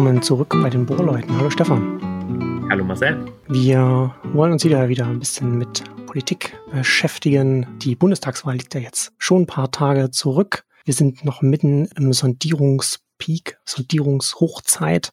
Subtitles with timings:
[0.00, 1.36] willkommen zurück bei den Bohrleuten.
[1.36, 2.66] Hallo Stefan.
[2.70, 3.22] Hallo Marcel.
[3.48, 7.66] Wir wollen uns wieder wieder ein bisschen mit Politik beschäftigen.
[7.80, 10.64] Die Bundestagswahl liegt ja jetzt schon ein paar Tage zurück.
[10.86, 15.12] Wir sind noch mitten im Sondierungspeak, Sondierungshochzeit.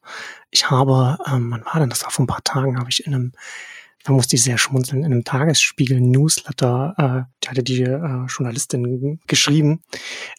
[0.52, 2.04] Ich habe, ähm, wann war denn das?
[2.04, 3.33] Vor ein paar Tagen habe ich in einem
[4.07, 9.83] da musste ich sehr schmunzeln, in einem Tagesspiegel-Newsletter, äh, hatte die äh, Journalistin geschrieben,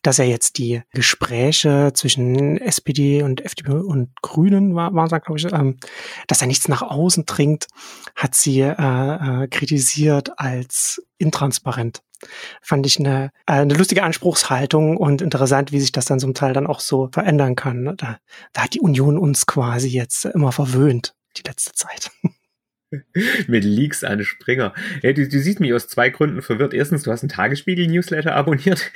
[0.02, 5.52] dass er jetzt die Gespräche zwischen SPD und FDP und Grünen war, waren glaube ich,
[5.52, 5.76] ähm,
[6.28, 7.66] dass er nichts nach außen dringt,
[8.16, 12.02] hat sie äh, äh, kritisiert als intransparent
[12.62, 16.52] fand ich eine, äh, eine lustige Anspruchshaltung und interessant, wie sich das dann zum Teil
[16.52, 17.94] dann auch so verändern kann.
[17.96, 18.18] Da,
[18.52, 22.10] da hat die Union uns quasi jetzt immer verwöhnt, die letzte Zeit.
[23.48, 24.74] mit Leaks an Springer.
[25.02, 26.74] Ja, du, du siehst mich aus zwei Gründen verwirrt.
[26.74, 28.90] Erstens, du hast einen Tagesspiegel-Newsletter abonniert.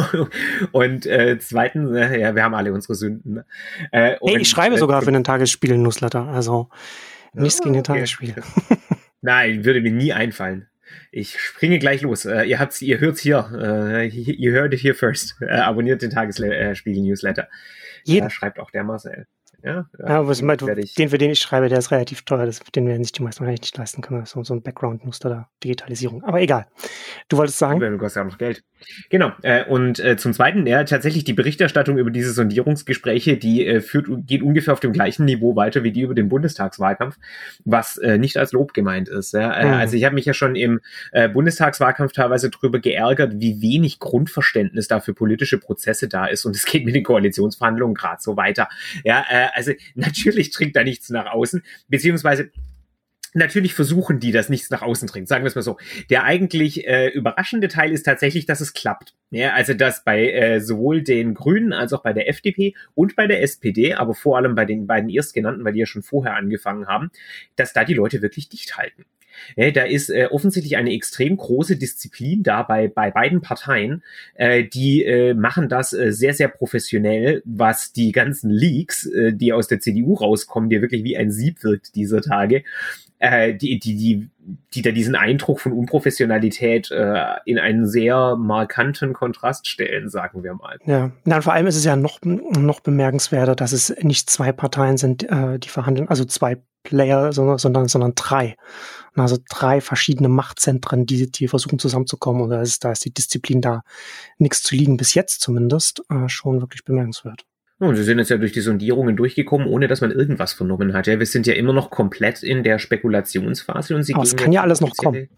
[0.72, 3.34] und äh, zweitens, äh, ja, wir haben alle unsere Sünden.
[3.34, 3.44] Ne?
[3.90, 6.28] Äh, hey, ich schreibe äh, sogar für einen Tagesspiegel-Newsletter.
[6.28, 6.68] Also
[7.32, 7.94] nichts oh, gegen den okay.
[7.94, 8.42] Tagesspiegel.
[9.20, 10.68] Nein, würde mir nie einfallen.
[11.10, 12.26] Ich springe gleich los.
[12.26, 13.48] Uh, ihr habt's, ihr hört's hier.
[13.52, 15.36] Uh, ihr hört it here first.
[15.40, 17.48] Uh, abonniert den Tagesspiegel-Newsletter.
[18.04, 18.30] Jeden.
[18.30, 19.26] schreibt auch der Marcel.
[19.64, 22.44] Ja, ja was den, für den ich schreibe, der ist relativ teuer.
[22.44, 24.26] Das, den werden sich die meisten wahrscheinlich nicht leisten können.
[24.26, 26.22] So, so ein Background-Muster da, Digitalisierung.
[26.22, 26.66] Aber egal.
[27.28, 27.80] Du wolltest sagen.
[27.80, 28.62] Du hast ja auch noch Geld.
[29.10, 29.32] Genau.
[29.42, 34.06] Äh, und äh, zum Zweiten, ja, tatsächlich die Berichterstattung über diese Sondierungsgespräche, die äh, führt,
[34.26, 37.16] geht ungefähr auf dem gleichen Niveau weiter wie die über den Bundestagswahlkampf,
[37.64, 39.32] was äh, nicht als Lob gemeint ist.
[39.32, 39.52] Ja?
[39.52, 39.72] Äh, mhm.
[39.74, 40.80] Also ich habe mich ja schon im
[41.12, 46.44] äh, Bundestagswahlkampf teilweise darüber geärgert, wie wenig Grundverständnis da für politische Prozesse da ist.
[46.44, 48.68] Und es geht mit den Koalitionsverhandlungen gerade so weiter.
[49.04, 52.50] Ja, äh, also natürlich trinkt da nichts nach außen, beziehungsweise
[53.36, 55.76] Natürlich versuchen die, dass nichts nach außen dringt, sagen wir es mal so.
[56.08, 59.14] Der eigentlich äh, überraschende Teil ist tatsächlich, dass es klappt.
[59.30, 63.26] Ja, also dass bei äh, sowohl den Grünen als auch bei der FDP und bei
[63.26, 66.86] der SPD, aber vor allem bei den beiden erstgenannten, weil die ja schon vorher angefangen
[66.86, 67.10] haben,
[67.56, 69.04] dass da die Leute wirklich dicht halten.
[69.56, 74.02] Ja, da ist äh, offensichtlich eine extrem große Disziplin da bei, bei beiden Parteien.
[74.34, 79.52] Äh, die äh, machen das äh, sehr, sehr professionell, was die ganzen Leaks, äh, die
[79.52, 82.64] aus der CDU rauskommen, die wirklich wie ein Sieb wirkt dieser Tage,
[83.24, 84.30] äh, die, die, die,
[84.74, 90.54] die da diesen Eindruck von Unprofessionalität äh, in einen sehr markanten Kontrast stellen, sagen wir
[90.54, 90.78] mal.
[90.84, 94.96] Ja, Na, vor allem ist es ja noch, noch bemerkenswerter, dass es nicht zwei Parteien
[94.96, 98.56] sind, äh, die verhandeln, also zwei Player, sondern, sondern, sondern drei.
[99.16, 102.42] Also drei verschiedene Machtzentren, die, die versuchen zusammenzukommen.
[102.42, 103.82] Und da ist, da ist die Disziplin da
[104.38, 107.46] nichts zu liegen, bis jetzt zumindest, äh, schon wirklich bemerkenswert.
[107.78, 111.06] Und wir sind jetzt ja durch die Sondierungen durchgekommen, ohne dass man irgendwas vernommen hat.
[111.06, 114.52] Ja, wir sind ja immer noch komplett in der Spekulationsphase und sie Aber es kann
[114.52, 115.28] ja alles noch kommen.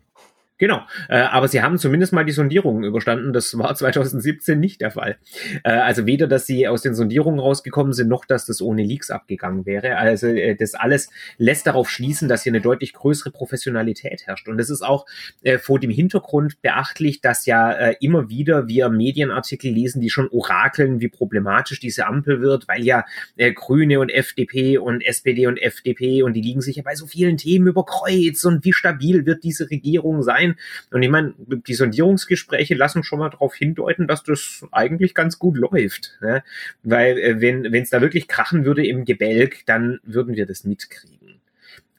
[0.59, 0.81] Genau,
[1.11, 3.35] äh, aber sie haben zumindest mal die Sondierungen überstanden.
[3.35, 5.17] Das war 2017 nicht der Fall.
[5.65, 9.11] Äh, also weder, dass sie aus den Sondierungen rausgekommen sind, noch dass das ohne Leaks
[9.11, 9.97] abgegangen wäre.
[9.99, 14.49] Also äh, das alles lässt darauf schließen, dass hier eine deutlich größere Professionalität herrscht.
[14.49, 15.05] Und es ist auch
[15.43, 20.29] äh, vor dem Hintergrund beachtlich, dass ja äh, immer wieder wir Medienartikel lesen, die schon
[20.31, 23.05] orakeln, wie problematisch diese Ampel wird, weil ja
[23.37, 27.07] äh, Grüne und FDP und SPD und FDP und die liegen sich ja bei so
[27.07, 30.57] vielen Themen über Kreuz und wie stabil wird diese Regierung sein sein.
[30.91, 35.57] Und ich meine, die Sondierungsgespräche lassen schon mal darauf hindeuten, dass das eigentlich ganz gut
[35.57, 36.19] läuft.
[36.21, 36.43] Ne?
[36.83, 41.41] Weil äh, wenn es da wirklich krachen würde im Gebälk, dann würden wir das mitkriegen.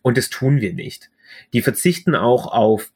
[0.02, 1.10] Und das tun wir nicht.
[1.54, 2.92] Die verzichten auch auf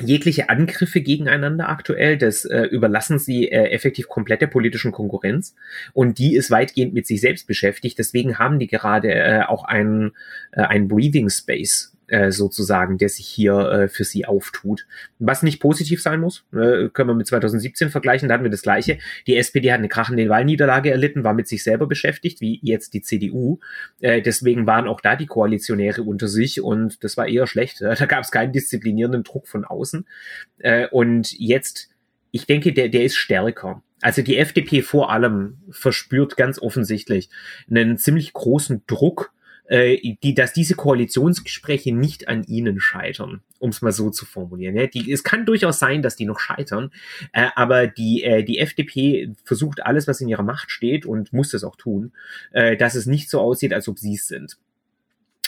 [0.00, 5.54] jegliche Angriffe gegeneinander aktuell, das äh, überlassen sie äh, effektiv komplett der politischen Konkurrenz
[5.92, 7.98] und die ist weitgehend mit sich selbst beschäftigt.
[7.98, 10.12] Deswegen haben die gerade äh, auch einen,
[10.52, 11.91] äh, einen Breathing Space
[12.30, 14.86] sozusagen, der sich hier äh, für sie auftut.
[15.18, 18.62] Was nicht positiv sein muss, äh, können wir mit 2017 vergleichen, da hatten wir das
[18.62, 18.98] Gleiche.
[19.26, 23.02] Die SPD hat eine krachende Wahlniederlage erlitten, war mit sich selber beschäftigt, wie jetzt die
[23.02, 23.60] CDU.
[24.00, 27.80] Äh, deswegen waren auch da die Koalitionäre unter sich und das war eher schlecht.
[27.80, 30.06] Da gab es keinen disziplinierenden Druck von außen.
[30.58, 31.88] Äh, und jetzt,
[32.30, 33.82] ich denke, der, der ist stärker.
[34.00, 37.30] Also die FDP vor allem verspürt ganz offensichtlich
[37.70, 39.32] einen ziemlich großen Druck
[39.72, 44.76] äh, die, dass diese Koalitionsgespräche nicht an ihnen scheitern, um es mal so zu formulieren.
[44.76, 44.86] Ja?
[44.86, 46.90] Die, es kann durchaus sein, dass die noch scheitern,
[47.32, 51.52] äh, aber die, äh, die FDP versucht alles, was in ihrer Macht steht und muss
[51.52, 52.12] das auch tun,
[52.52, 54.58] äh, dass es nicht so aussieht, als ob sie es sind.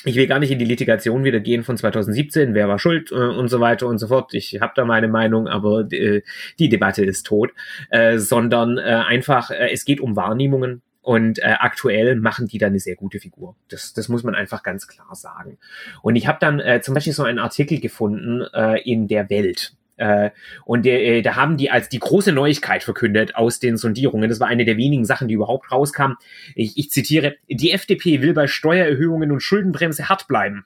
[0.06, 3.16] Ich will gar nicht in die Litigation wieder gehen von 2017, wer war schuld äh,
[3.16, 4.32] und so weiter und so fort.
[4.32, 6.22] Ich habe da meine Meinung, aber äh,
[6.58, 7.52] die Debatte ist tot,
[7.90, 12.66] äh, sondern äh, einfach, äh, es geht um Wahrnehmungen und äh, aktuell machen die da
[12.66, 13.56] eine sehr gute Figur.
[13.68, 15.58] Das, das muss man einfach ganz klar sagen.
[16.00, 19.74] Und ich habe dann äh, zum Beispiel so einen Artikel gefunden äh, in der Welt.
[19.98, 20.30] Äh,
[20.64, 24.30] und äh, da haben die als die große Neuigkeit verkündet aus den Sondierungen.
[24.30, 26.16] Das war eine der wenigen Sachen, die überhaupt rauskamen.
[26.54, 30.64] Ich, ich zitiere, die FDP will bei Steuererhöhungen und Schuldenbremse hart bleiben.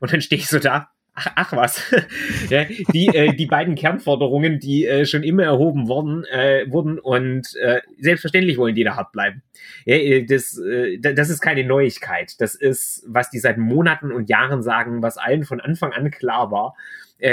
[0.00, 1.82] Und dann stehe ich so da, Ach, ach was.
[2.50, 7.54] ja, die, äh, die beiden Kernforderungen, die äh, schon immer erhoben worden, äh, wurden und
[7.56, 9.42] äh, selbstverständlich wollen die da hart bleiben.
[9.84, 12.40] Ja, äh, das, äh, das ist keine Neuigkeit.
[12.40, 16.50] Das ist, was die seit Monaten und Jahren sagen, was allen von Anfang an klar
[16.50, 16.74] war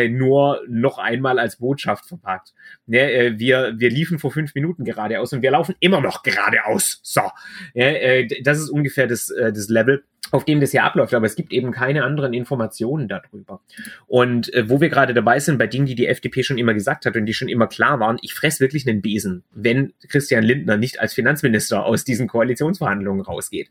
[0.09, 2.53] nur noch einmal als Botschaft verpackt.
[2.89, 6.99] Äh, wir, wir liefen vor fünf Minuten geradeaus und wir laufen immer noch geradeaus.
[7.03, 7.21] So,
[7.73, 11.71] das ist ungefähr das, das Level auf dem das hier abläuft, aber es gibt eben
[11.71, 13.61] keine anderen Informationen darüber.
[14.07, 17.05] Und äh, wo wir gerade dabei sind, bei Dingen, die die FDP schon immer gesagt
[17.05, 20.77] hat und die schon immer klar waren, ich fress wirklich einen Besen, wenn Christian Lindner
[20.77, 23.69] nicht als Finanzminister aus diesen Koalitionsverhandlungen rausgeht.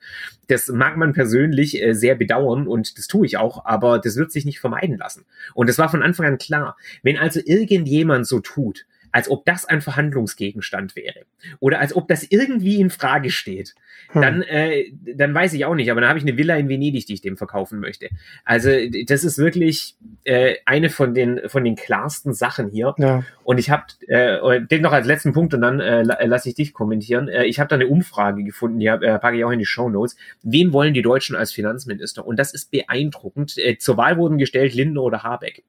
[0.48, 4.32] Das mag man persönlich äh, sehr bedauern und das tue ich auch, aber das wird
[4.32, 5.24] sich nicht vermeiden lassen.
[5.54, 6.76] Und das war von Anfang an klar.
[7.02, 11.20] Wenn also irgendjemand so tut, als ob das ein Verhandlungsgegenstand wäre
[11.58, 13.74] oder als ob das irgendwie in Frage steht,
[14.10, 14.20] hm.
[14.20, 15.90] dann, äh, dann weiß ich auch nicht.
[15.90, 18.10] Aber dann habe ich eine Villa in Venedig, die ich dem verkaufen möchte.
[18.44, 18.68] Also
[19.06, 22.94] das ist wirklich äh, eine von den von den klarsten Sachen hier.
[22.98, 23.24] Ja.
[23.46, 26.74] Und ich habe äh, den noch als letzten Punkt und dann äh, lasse ich dich
[26.74, 27.28] kommentieren.
[27.28, 29.88] Äh, ich habe da eine Umfrage gefunden, die äh, packe ich auch in die Show
[29.88, 30.16] Notes.
[30.42, 32.26] Wen wollen die Deutschen als Finanzminister?
[32.26, 33.56] Und das ist beeindruckend.
[33.56, 35.62] Äh, zur Wahl wurden gestellt Lindner oder Habeck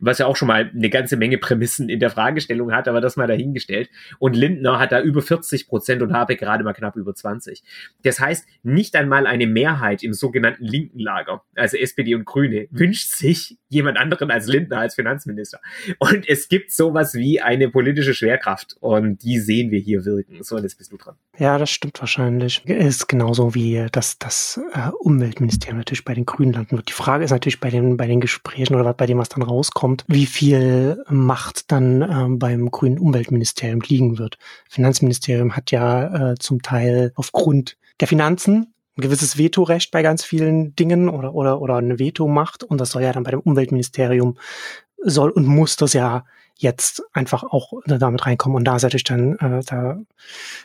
[0.00, 3.16] was ja auch schon mal eine ganze Menge Prämissen in der Fragestellung hat, aber das
[3.16, 3.90] mal dahingestellt.
[4.18, 7.62] Und Lindner hat da über 40 Prozent und Habeck gerade mal knapp über 20.
[8.02, 13.10] Das heißt, nicht einmal eine Mehrheit im sogenannten linken Lager, also SPD und Grüne, wünscht
[13.14, 15.60] sich jemand anderen als Lindner als Finanzminister.
[15.98, 20.42] Und es gibt sowas wie eine politische Schwerkraft und die sehen wir hier wirken.
[20.42, 21.14] So, jetzt bist du dran.
[21.38, 22.64] Ja, das stimmt wahrscheinlich.
[22.66, 26.88] Ist genauso wie das, das äh, Umweltministerium natürlich bei den Grünen landen wird.
[26.88, 30.04] Die Frage ist natürlich bei den, bei den Gesprächen oder bei dem, was dann rauskommt,
[30.08, 34.38] wie viel Macht dann ähm, beim grünen Umweltministerium liegen wird.
[34.68, 40.76] Finanzministerium hat ja äh, zum Teil aufgrund der Finanzen ein gewisses Vetorecht bei ganz vielen
[40.76, 44.36] Dingen oder, oder, oder eine Veto-Macht und das soll ja dann bei dem Umweltministerium
[45.04, 46.24] soll und muss das ja
[46.56, 48.56] jetzt einfach auch damit reinkommen.
[48.56, 49.98] Und da ist natürlich dann, äh, da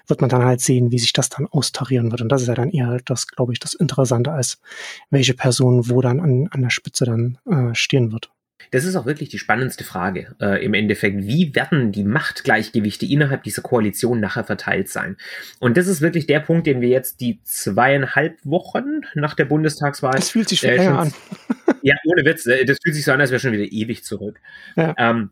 [0.05, 2.21] wird man dann halt sehen, wie sich das dann austarieren wird.
[2.21, 4.59] Und das ist ja dann eher das, glaube ich, das Interessante, als
[5.09, 8.29] welche Person wo dann an, an der Spitze dann äh, stehen wird.
[8.71, 11.25] Das ist auch wirklich die spannendste Frage äh, im Endeffekt.
[11.25, 15.17] Wie werden die Machtgleichgewichte innerhalb dieser Koalition nachher verteilt sein?
[15.59, 20.13] Und das ist wirklich der Punkt, den wir jetzt die zweieinhalb Wochen nach der Bundestagswahl.
[20.13, 21.13] Das fühlt sich schon äh, an.
[21.81, 22.45] ja, ohne Witz.
[22.45, 24.39] Äh, das fühlt sich so an, als wäre schon wieder ewig zurück.
[24.75, 24.93] Ja.
[24.97, 25.31] Ähm,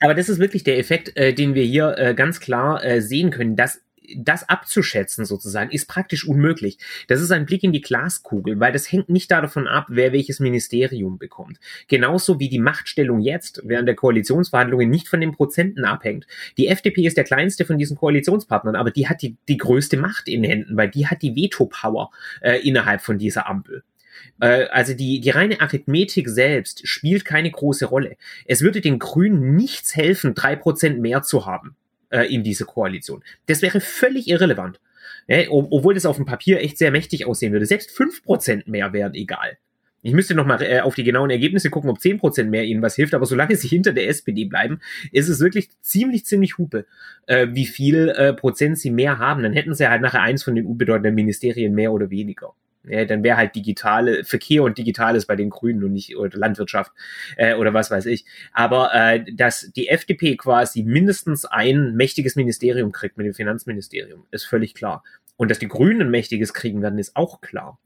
[0.00, 3.30] aber das ist wirklich der Effekt, äh, den wir hier äh, ganz klar äh, sehen
[3.30, 3.80] können, dass
[4.16, 6.78] das abzuschätzen sozusagen ist praktisch unmöglich.
[7.08, 10.40] Das ist ein Blick in die Glaskugel, weil das hängt nicht davon ab, wer welches
[10.40, 11.58] Ministerium bekommt.
[11.88, 16.26] Genauso wie die Machtstellung jetzt während der Koalitionsverhandlungen nicht von den Prozenten abhängt.
[16.56, 20.28] Die FDP ist der kleinste von diesen Koalitionspartnern, aber die hat die, die größte Macht
[20.28, 22.10] in Händen, weil die hat die Veto-Power
[22.40, 23.82] äh, innerhalb von dieser Ampel
[24.40, 28.16] äh, also die, die reine Arithmetik selbst spielt keine große Rolle.
[28.46, 31.76] Es würde den Grünen nichts helfen, drei Prozent mehr zu haben
[32.10, 33.22] äh, in diese Koalition.
[33.46, 34.80] Das wäre völlig irrelevant.
[35.28, 37.66] Ja, obwohl das auf dem Papier echt sehr mächtig aussehen würde.
[37.66, 39.58] Selbst fünf Prozent mehr wären egal.
[40.02, 42.80] Ich müsste noch mal äh, auf die genauen Ergebnisse gucken, ob zehn Prozent mehr ihnen
[42.80, 44.78] was hilft, aber solange sie hinter der SPD bleiben,
[45.10, 46.86] ist es wirklich ziemlich, ziemlich hupe,
[47.26, 49.42] äh, wie viel äh, Prozent sie mehr haben.
[49.42, 52.54] Dann hätten sie halt nachher eins von den unbedeutenden Ministerien mehr oder weniger.
[52.88, 56.92] Ja, dann wäre halt digitale Verkehr und Digitales bei den Grünen und nicht oder Landwirtschaft
[57.36, 58.24] äh, oder was weiß ich.
[58.52, 64.44] Aber äh, dass die FDP quasi mindestens ein mächtiges Ministerium kriegt mit dem Finanzministerium, ist
[64.44, 65.02] völlig klar.
[65.36, 67.78] Und dass die Grünen ein mächtiges kriegen werden, ist auch klar.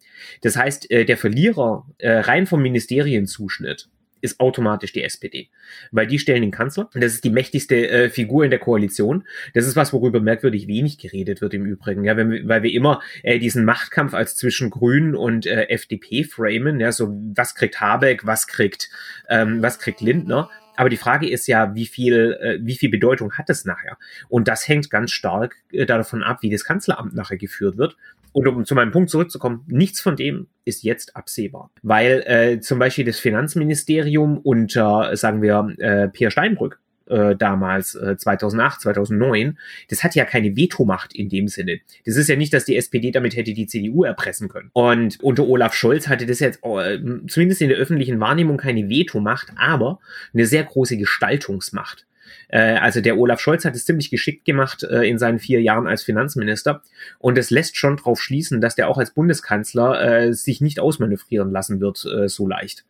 [0.42, 3.88] Das heißt, äh, der Verlierer äh, rein vom Ministerienzuschnitt
[4.20, 5.48] ist automatisch die SPD,
[5.90, 6.90] weil die stellen den Kanzler.
[6.94, 9.24] Das ist die mächtigste äh, Figur in der Koalition.
[9.54, 13.00] Das ist was, worüber merkwürdig wenig geredet wird im Übrigen, ja, wenn, weil wir immer
[13.22, 18.26] äh, diesen Machtkampf als zwischen Grünen und äh, FDP framen, ja, so was kriegt Habeck,
[18.26, 18.90] was kriegt,
[19.28, 20.50] ähm, was kriegt Lindner.
[20.76, 23.98] Aber die Frage ist ja, wie viel, äh, wie viel Bedeutung hat es nachher?
[24.30, 27.96] Und das hängt ganz stark äh, davon ab, wie das Kanzleramt nachher geführt wird.
[28.32, 31.70] Und um zu meinem Punkt zurückzukommen, nichts von dem ist jetzt absehbar.
[31.82, 38.16] Weil äh, zum Beispiel das Finanzministerium unter, sagen wir, äh, Peer Steinbrück äh, damals, äh,
[38.16, 39.58] 2008, 2009,
[39.88, 41.80] das hat ja keine Vetomacht in dem Sinne.
[42.06, 44.70] Das ist ja nicht, dass die SPD damit hätte die CDU erpressen können.
[44.72, 49.48] Und unter Olaf Scholz hatte das jetzt äh, zumindest in der öffentlichen Wahrnehmung keine Vetomacht,
[49.56, 49.98] aber
[50.32, 52.06] eine sehr große Gestaltungsmacht.
[52.48, 55.86] Äh, also der Olaf Scholz hat es ziemlich geschickt gemacht äh, in seinen vier Jahren
[55.86, 56.82] als Finanzminister.
[57.18, 61.50] Und es lässt schon darauf schließen, dass der auch als Bundeskanzler äh, sich nicht ausmanövrieren
[61.50, 62.84] lassen wird so leicht.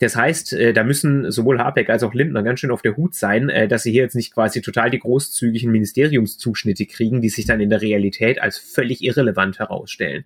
[0.00, 3.50] Das heißt, da müssen sowohl Habeck als auch Lindner ganz schön auf der Hut sein,
[3.68, 7.70] dass sie hier jetzt nicht quasi total die großzügigen Ministeriumszuschnitte kriegen, die sich dann in
[7.70, 10.24] der Realität als völlig irrelevant herausstellen.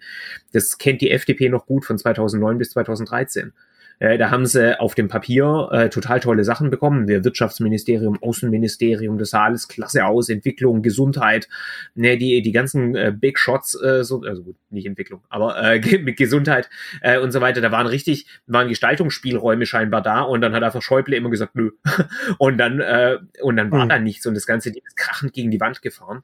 [0.52, 3.52] Das kennt die FDP noch gut von 2009 bis 2013.
[3.98, 7.08] Äh, da haben sie auf dem Papier äh, total tolle Sachen bekommen.
[7.08, 11.48] Wir Wirtschaftsministerium, Außenministerium, das sah alles klasse aus, Entwicklung, Gesundheit,
[11.94, 15.98] ne, die, die ganzen äh, Big Shots, äh, so, also gut, nicht Entwicklung, aber äh,
[15.98, 16.68] mit Gesundheit
[17.00, 20.82] äh, und so weiter, da waren richtig, waren Gestaltungsspielräume scheinbar da und dann hat einfach
[20.82, 21.70] Schäuble immer gesagt, nö.
[22.38, 23.88] und dann, äh, und dann war mhm.
[23.88, 26.22] da nichts und das ganze Ding ist krachend gegen die Wand gefahren.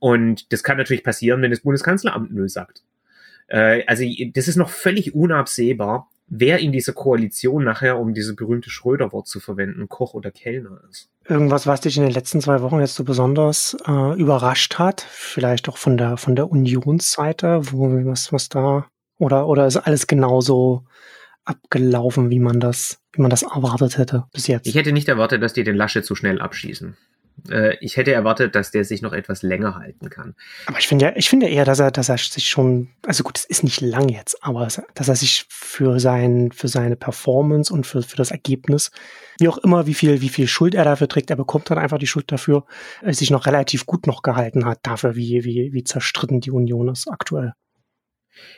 [0.00, 2.82] Und das kann natürlich passieren, wenn das Bundeskanzleramt nö sagt.
[3.46, 8.70] Äh, also das ist noch völlig unabsehbar, wer in dieser Koalition nachher, um dieses berühmte
[8.70, 11.10] Schröder-Wort zu verwenden, Koch oder Kellner ist.
[11.28, 15.68] Irgendwas, was dich in den letzten zwei Wochen jetzt so besonders äh, überrascht hat, vielleicht
[15.68, 18.86] auch von der von der Unionsseite, wo was was da
[19.18, 20.84] oder oder ist alles genauso
[21.44, 24.66] abgelaufen, wie man das wie man das erwartet hätte bis jetzt?
[24.66, 26.96] Ich hätte nicht erwartet, dass die den Lasche zu schnell abschießen.
[27.50, 30.34] Äh, ich hätte erwartet, dass der sich noch etwas länger halten kann.
[30.66, 33.38] Aber ich finde ja, ich finde eher, dass er, dass er sich schon, also gut,
[33.38, 37.86] es ist nicht lang jetzt, aber dass er sich für sein, für seine Performance und
[37.86, 38.90] für, für das Ergebnis,
[39.38, 41.98] wie auch immer, wie viel, wie viel Schuld er dafür trägt, er bekommt dann einfach
[41.98, 42.64] die Schuld dafür,
[43.06, 47.08] sich noch relativ gut noch gehalten hat, dafür, wie, wie, wie zerstritten die Union ist
[47.08, 47.52] aktuell.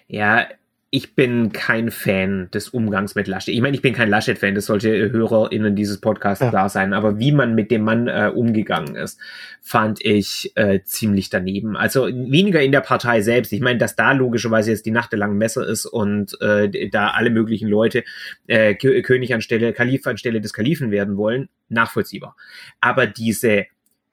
[0.07, 0.47] Ja,
[0.95, 3.53] ich bin kein Fan des Umgangs mit Laschet.
[3.53, 6.51] Ich meine, ich bin kein Laschet-Fan, das sollte HörerInnen dieses Podcasts ja.
[6.51, 9.19] klar sein, aber wie man mit dem Mann äh, umgegangen ist,
[9.61, 11.77] fand ich äh, ziemlich daneben.
[11.77, 13.53] Also weniger in der Partei selbst.
[13.53, 17.69] Ich meine, dass da logischerweise jetzt die nachtelangen Messer ist und äh, da alle möglichen
[17.69, 18.05] Leute
[18.47, 22.37] äh, König anstelle, Kalif anstelle des Kalifen werden wollen, nachvollziehbar.
[22.81, 23.67] Aber diese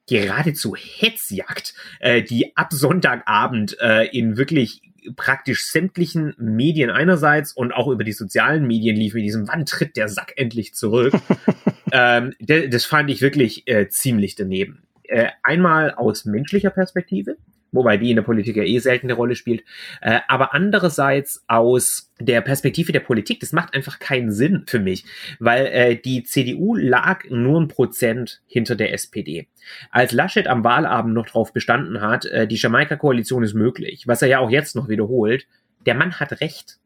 [0.09, 4.81] geradezu Hetzjagd, äh, die ab Sonntagabend äh, in wirklich
[5.15, 9.97] praktisch sämtlichen Medien einerseits und auch über die sozialen Medien lief mit diesem, wann tritt
[9.97, 11.13] der Sack endlich zurück?
[11.91, 14.83] ähm, das fand ich wirklich äh, ziemlich daneben.
[15.03, 17.37] Äh, einmal aus menschlicher Perspektive,
[17.71, 19.63] wobei die in der Politik ja eh selten eine Rolle spielt,
[20.01, 25.05] äh, aber andererseits aus der Perspektive der Politik, das macht einfach keinen Sinn für mich,
[25.39, 29.47] weil äh, die CDU lag nur ein Prozent hinter der SPD.
[29.91, 34.27] Als Laschet am Wahlabend noch darauf bestanden hat, äh, die Jamaika-Koalition ist möglich, was er
[34.27, 35.47] ja auch jetzt noch wiederholt,
[35.85, 36.77] der Mann hat recht.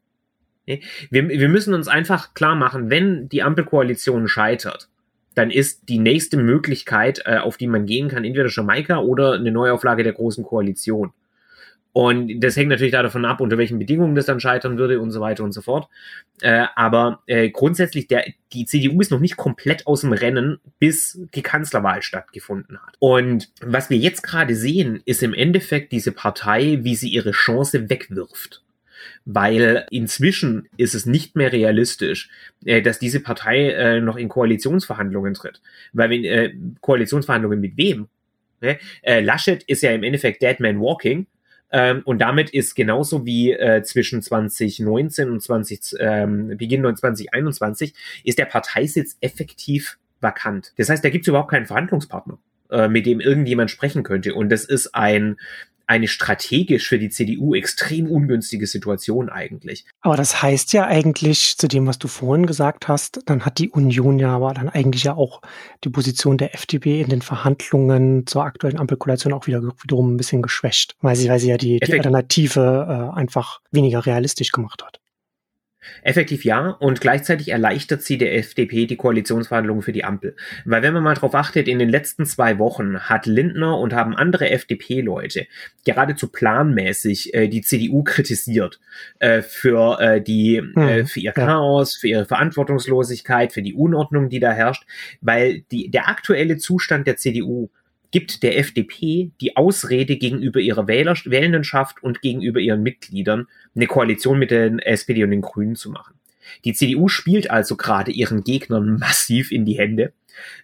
[0.66, 4.88] Wir, wir müssen uns einfach klar machen, wenn die Ampelkoalition scheitert,
[5.36, 9.52] dann ist die nächste Möglichkeit, äh, auf die man gehen kann, entweder Jamaika oder eine
[9.52, 11.12] Neuauflage der Großen Koalition.
[11.92, 15.20] Und das hängt natürlich davon ab, unter welchen Bedingungen das dann scheitern würde und so
[15.20, 15.88] weiter und so fort.
[16.42, 21.18] Äh, aber äh, grundsätzlich, der, die CDU ist noch nicht komplett aus dem Rennen, bis
[21.34, 22.96] die Kanzlerwahl stattgefunden hat.
[22.98, 27.88] Und was wir jetzt gerade sehen, ist im Endeffekt diese Partei, wie sie ihre Chance
[27.88, 28.62] wegwirft
[29.24, 32.28] weil inzwischen ist es nicht mehr realistisch,
[32.64, 35.60] äh, dass diese Partei äh, noch in Koalitionsverhandlungen tritt.
[35.92, 38.08] Weil wenn äh, Koalitionsverhandlungen mit wem?
[38.60, 38.78] Ne?
[39.02, 41.26] Äh, Laschet ist ja im Endeffekt Dead Man Walking.
[41.72, 47.92] Ähm, und damit ist genauso wie äh, zwischen 2019 und 20, ähm, Beginn 2021
[48.24, 50.72] ist der Parteisitz effektiv vakant.
[50.76, 52.38] Das heißt, da gibt es überhaupt keinen Verhandlungspartner
[52.70, 54.34] äh, mit dem irgendjemand sprechen könnte.
[54.34, 55.36] Und das ist ein
[55.86, 59.84] eine strategisch für die CDU extrem ungünstige Situation eigentlich.
[60.00, 63.70] Aber das heißt ja eigentlich, zu dem, was du vorhin gesagt hast, dann hat die
[63.70, 65.40] Union ja aber dann eigentlich ja auch
[65.84, 70.42] die Position der FDP in den Verhandlungen zur aktuellen Ampelkoalition auch wieder wiederum ein bisschen
[70.42, 75.00] geschwächt, weil sie, weil sie ja die, die Alternative äh, einfach weniger realistisch gemacht hat.
[76.02, 80.36] Effektiv ja, und gleichzeitig erleichtert sie der FDP die Koalitionsverhandlungen für die Ampel.
[80.64, 84.14] Weil wenn man mal drauf achtet, in den letzten zwei Wochen hat Lindner und haben
[84.14, 85.46] andere FDP-Leute
[85.84, 88.80] geradezu planmäßig äh, die CDU kritisiert
[89.18, 94.28] äh, für äh, die hm, äh, für ihr Chaos, für ihre Verantwortungslosigkeit, für die Unordnung,
[94.28, 94.84] die da herrscht,
[95.20, 97.70] weil die, der aktuelle Zustand der CDU
[98.10, 104.38] gibt der FDP die Ausrede gegenüber ihrer Wähler, Wählendenschaft und gegenüber ihren Mitgliedern, eine Koalition
[104.38, 106.14] mit den SPD und den Grünen zu machen.
[106.64, 110.12] Die CDU spielt also gerade ihren Gegnern massiv in die Hände,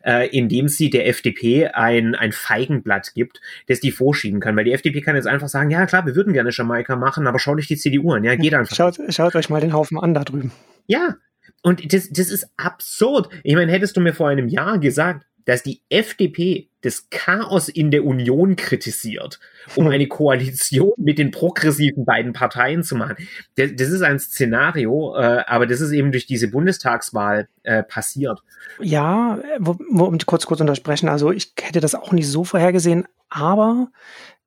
[0.05, 4.57] äh, indem sie der FDP ein, ein Feigenblatt gibt, das die vorschieben kann.
[4.57, 7.39] Weil die FDP kann jetzt einfach sagen, ja klar, wir würden gerne Jamaika machen, aber
[7.39, 8.25] schaut euch die CDU an.
[8.25, 8.77] Ja, geht einfach.
[8.77, 10.53] Schaut, schaut euch mal den Haufen an da drüben.
[10.87, 11.17] Ja,
[11.63, 13.29] und das, das ist absurd.
[13.43, 17.91] Ich meine, hättest du mir vor einem Jahr gesagt, dass die FDP das Chaos in
[17.91, 19.41] der Union kritisiert,
[19.77, 23.17] um eine Koalition mit den progressiven beiden Parteien zu machen.
[23.55, 28.43] Das, das ist ein Szenario, äh, aber das ist eben durch diese Bundestagswahl äh, passiert.
[28.81, 33.07] Ja, wo, wo, um kurz kurz untersprechen, also ich hätte das auch nicht so vorhergesehen,
[33.29, 33.89] aber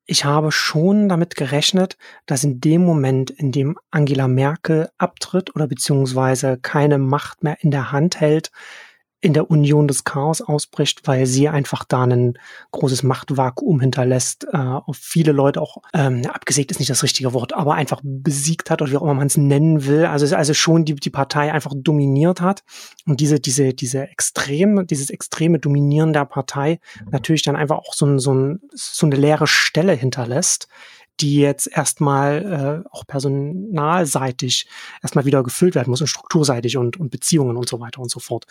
[0.08, 5.66] ich habe schon damit gerechnet, dass in dem Moment, in dem Angela Merkel abtritt oder
[5.66, 8.52] beziehungsweise keine Macht mehr in der Hand hält,
[9.20, 12.38] in der Union des Chaos ausbricht, weil sie einfach da ein
[12.72, 17.54] großes Machtvakuum hinterlässt, äh, auf viele Leute auch, ähm, abgesägt ist nicht das richtige Wort,
[17.54, 20.04] aber einfach besiegt hat oder wie auch immer man es nennen will.
[20.04, 22.62] Also, also schon die, die Partei einfach dominiert hat
[23.06, 26.78] und diese, diese, diese extreme, dieses extreme Dominieren der Partei
[27.10, 30.68] natürlich dann einfach auch so, ein, so, ein, so eine leere Stelle hinterlässt,
[31.20, 34.66] die jetzt erstmal äh, auch personalseitig
[35.02, 38.20] erstmal wieder gefüllt werden muss und strukturseitig und, und Beziehungen und so weiter und so
[38.20, 38.46] fort.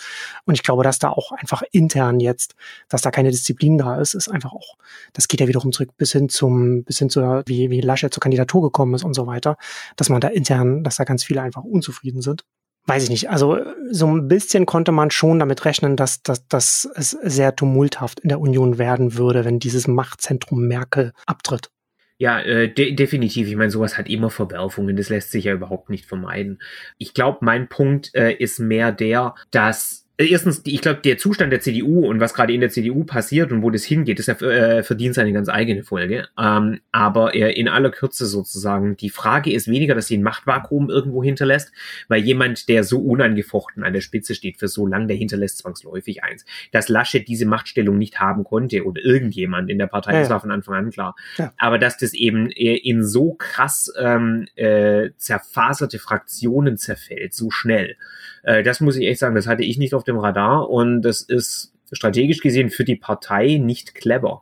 [0.45, 2.55] Und ich glaube, dass da auch einfach intern jetzt,
[2.89, 4.77] dass da keine Disziplin da ist, ist einfach auch,
[5.13, 8.21] das geht ja wiederum zurück bis hin zum, bis hin zu, wie, wie Laschet zur
[8.21, 9.57] Kandidatur gekommen ist und so weiter,
[9.95, 12.45] dass man da intern, dass da ganz viele einfach unzufrieden sind
[12.87, 13.29] weiß ich nicht.
[13.29, 13.57] Also
[13.89, 18.29] so ein bisschen konnte man schon damit rechnen, dass, dass, dass es sehr tumulthaft in
[18.29, 21.71] der Union werden würde, wenn dieses Machtzentrum Merkel abtritt.
[22.17, 23.47] Ja, äh, de definitiv.
[23.47, 24.95] Ich meine, sowas hat immer Verwerfungen.
[24.95, 26.61] Das lässt sich ja überhaupt nicht vermeiden.
[26.97, 31.59] Ich glaube, mein Punkt äh, ist mehr der, dass erstens, ich glaube, der Zustand der
[31.59, 34.83] CDU und was gerade in der CDU passiert und wo das hingeht, ist ja äh,
[34.83, 36.27] verdient seine ganz eigene Folge.
[36.39, 40.89] Ähm, aber äh, in aller Kürze sozusagen, die Frage ist weniger, dass sie ein Machtvakuum
[40.89, 41.71] irgendwo hinterlässt,
[42.07, 46.23] weil jemand, der so unangefochten an der Spitze steht für so lang, der hinterlässt zwangsläufig
[46.23, 46.45] eins.
[46.71, 50.39] Dass Laschet diese Machtstellung nicht haben konnte oder irgendjemand in der Partei, ja, das war
[50.39, 51.15] von Anfang an klar.
[51.37, 51.53] Ja.
[51.57, 57.97] Aber dass das eben äh, in so krass ähm, äh, zerfaserte Fraktionen zerfällt, so schnell
[58.45, 61.21] äh, das muss ich echt sagen, das hatte ich nicht auf dem Radar und das
[61.21, 64.41] ist strategisch gesehen für die Partei nicht clever.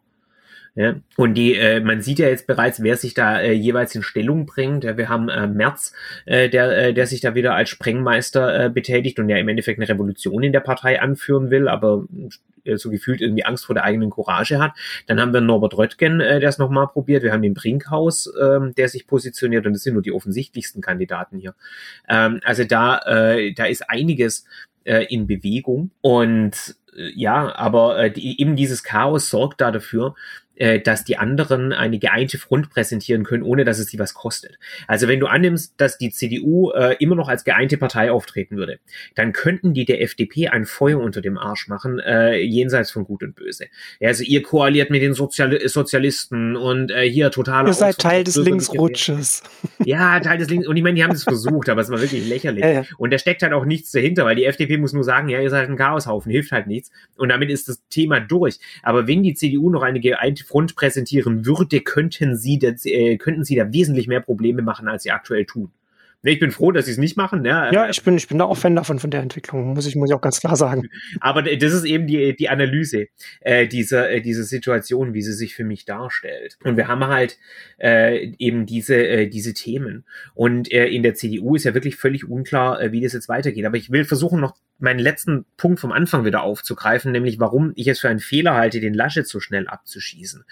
[0.76, 4.02] Ja, und die, äh, man sieht ja jetzt bereits, wer sich da äh, jeweils in
[4.02, 4.84] Stellung bringt.
[4.84, 5.94] Ja, wir haben äh, Merz,
[6.26, 9.80] äh, der, äh, der sich da wieder als Sprengmeister äh, betätigt und ja im Endeffekt
[9.80, 12.06] eine Revolution in der Partei anführen will, aber
[12.66, 14.74] äh, so gefühlt irgendwie Angst vor der eigenen Courage hat.
[15.08, 17.24] Dann haben wir Norbert Röttgen, äh, der es nochmal probiert.
[17.24, 21.38] Wir haben den Brinkhaus, äh, der sich positioniert und das sind nur die offensichtlichsten Kandidaten
[21.38, 21.56] hier.
[22.08, 24.46] Ähm, also da, äh, da ist einiges
[24.84, 30.16] äh, in Bewegung und äh, ja, aber äh, die, eben dieses Chaos sorgt da dafür,
[30.56, 34.58] äh, dass die anderen eine geeinte Front präsentieren können, ohne dass es sie was kostet.
[34.88, 38.80] Also wenn du annimmst, dass die CDU äh, immer noch als geeinte Partei auftreten würde,
[39.16, 43.24] dann könnten die der FDP ein Feuer unter dem Arsch machen, äh, jenseits von Gut
[43.24, 43.66] und Böse.
[44.00, 47.68] Ja, also ihr koaliert mit den Sozial Sozialisten und äh, hier total.
[47.68, 49.44] Ihr seid Teil des Linksrutsches.
[49.84, 50.68] Ja, Teil des Links.
[50.68, 52.54] Und ich meine, die haben es versucht, aber es war wirklich lächerlich.
[52.64, 52.84] Ja, ja.
[52.98, 55.50] Und da steckt halt auch nichts dahinter, weil die FDP muss nur sagen, ja, ihr
[55.50, 56.92] seid ein Chaoshaufen, hilft halt nichts.
[57.18, 58.58] Und damit ist das Thema durch.
[58.84, 63.44] Aber wenn die CDU noch eine geeinte Front präsentieren würde, könnten sie, das, äh, könnten
[63.44, 65.72] sie da wesentlich mehr Probleme machen, als sie aktuell tun.
[66.26, 67.44] Ich bin froh, dass sie es nicht machen.
[67.44, 69.98] Ja, ja ich, bin, ich bin da auch Fan davon, von der Entwicklung, muss ich,
[69.98, 70.88] muss ich auch ganz klar sagen.
[71.20, 73.08] Aber das ist eben die, die Analyse
[73.42, 76.58] äh, dieser, äh, dieser Situation, wie sie sich für mich darstellt.
[76.64, 77.38] Und wir haben halt
[77.78, 80.06] äh, eben diese, äh, diese Themen.
[80.34, 83.66] Und äh, in der CDU ist ja wirklich völlig unklar, äh, wie das jetzt weitergeht.
[83.66, 87.88] Aber ich will versuchen, noch meinen letzten Punkt vom Anfang wieder aufzugreifen, nämlich warum ich
[87.88, 90.44] es für einen Fehler halte, den Laschet so schnell abzuschießen.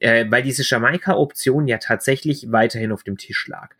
[0.00, 3.74] Äh, weil diese Jamaika-Option ja tatsächlich weiterhin auf dem Tisch lag.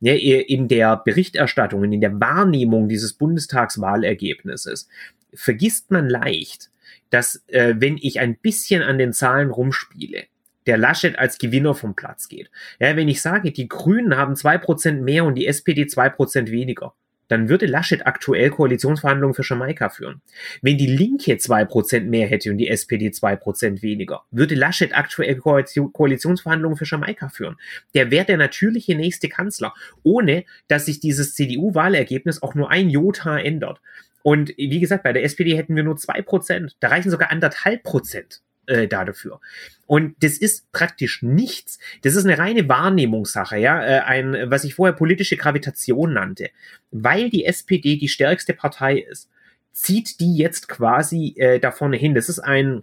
[0.00, 4.88] Ja, in der Berichterstattung, in der Wahrnehmung dieses Bundestagswahlergebnisses
[5.32, 6.70] vergisst man leicht,
[7.10, 10.24] dass äh, wenn ich ein bisschen an den Zahlen rumspiele,
[10.66, 12.50] der Laschet als Gewinner vom Platz geht.
[12.80, 16.50] Ja, wenn ich sage, die Grünen haben zwei Prozent mehr und die SPD zwei Prozent
[16.50, 16.94] weniger,
[17.28, 20.20] dann würde Laschet aktuell Koalitionsverhandlungen für Jamaika führen.
[20.62, 24.96] Wenn die Linke zwei Prozent mehr hätte und die SPD zwei Prozent weniger, würde Laschet
[24.96, 27.56] aktuell Koalitionsverhandlungen für Jamaika führen.
[27.94, 33.38] Der wäre der natürliche nächste Kanzler, ohne dass sich dieses CDU-Wahlergebnis auch nur ein Jota
[33.38, 33.80] ändert.
[34.22, 36.76] Und wie gesagt, bei der SPD hätten wir nur zwei Prozent.
[36.80, 39.40] Da reichen sogar anderthalb Prozent äh, da dafür.
[39.86, 41.78] Und das ist praktisch nichts.
[42.02, 46.50] Das ist eine reine Wahrnehmungssache, ja, äh, ein, was ich vorher politische Gravitation nannte.
[46.90, 49.28] Weil die SPD die stärkste Partei ist,
[49.72, 52.14] zieht die jetzt quasi äh, da vorne hin.
[52.14, 52.82] Das ist ein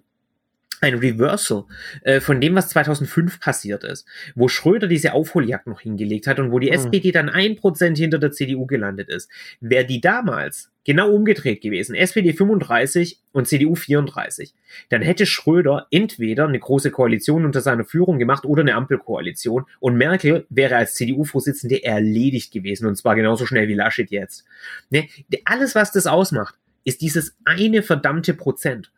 [0.81, 1.65] ein Reversal
[2.01, 6.51] äh, von dem, was 2005 passiert ist, wo Schröder diese Aufholjagd noch hingelegt hat und
[6.51, 6.73] wo die mhm.
[6.73, 9.29] SPD dann ein Prozent hinter der CDU gelandet ist.
[9.59, 14.53] Wäre die damals genau umgedreht gewesen, SPD 35 und CDU 34,
[14.89, 19.95] dann hätte Schröder entweder eine große Koalition unter seiner Führung gemacht oder eine Ampelkoalition und
[19.95, 24.45] Merkel wäre als CDU-Vorsitzende erledigt gewesen und zwar genauso schnell wie Laschet jetzt.
[24.89, 25.07] Ne?
[25.45, 28.91] Alles, was das ausmacht, ist dieses eine verdammte Prozent.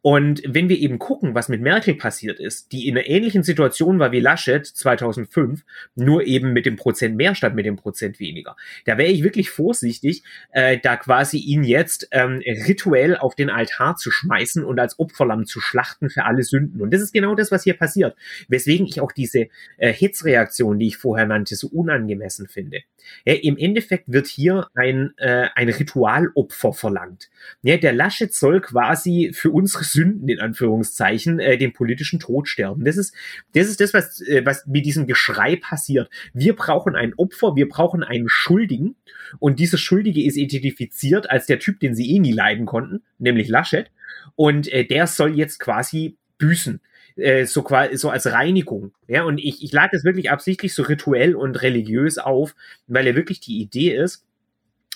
[0.00, 3.98] Und wenn wir eben gucken, was mit Merkel passiert ist, die in einer ähnlichen Situation
[3.98, 8.56] war wie Laschet 2005, nur eben mit dem Prozent mehr statt mit dem Prozent weniger,
[8.84, 13.96] da wäre ich wirklich vorsichtig, äh, da quasi ihn jetzt ähm, rituell auf den Altar
[13.96, 16.80] zu schmeißen und als Opferlamm zu schlachten für alle Sünden.
[16.80, 18.16] Und das ist genau das, was hier passiert.
[18.48, 22.80] Weswegen ich auch diese äh, Hitzreaktion, die ich vorher nannte, so unangemessen finde.
[23.24, 27.30] Ja, Im Endeffekt wird hier ein, äh, ein Ritualopfer verlangt.
[27.62, 32.84] Ja, der Laschet soll quasi für unsere Sünden, in Anführungszeichen, äh, den politischen Tod sterben.
[32.84, 33.14] Das ist,
[33.54, 36.10] das ist das, was, äh, was mit diesem Geschrei passiert.
[36.34, 38.96] Wir brauchen ein Opfer, wir brauchen einen Schuldigen.
[39.38, 43.48] Und dieser Schuldige ist identifiziert als der Typ, den sie eh nie leiden konnten, nämlich
[43.48, 43.90] Laschet.
[44.34, 46.80] Und äh, der soll jetzt quasi büßen
[47.16, 48.92] äh, so so als Reinigung.
[49.06, 52.54] Ja, und ich, ich lade das wirklich absichtlich so rituell und religiös auf,
[52.88, 54.24] weil ja wirklich die Idee ist,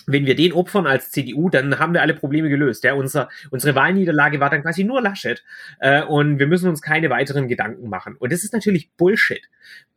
[0.07, 2.83] wenn wir den opfern als CDU, dann haben wir alle Probleme gelöst.
[2.83, 5.43] Ja, unser, unsere Wahlniederlage war dann quasi nur Laschet
[5.79, 8.15] äh, und wir müssen uns keine weiteren Gedanken machen.
[8.17, 9.49] Und das ist natürlich Bullshit.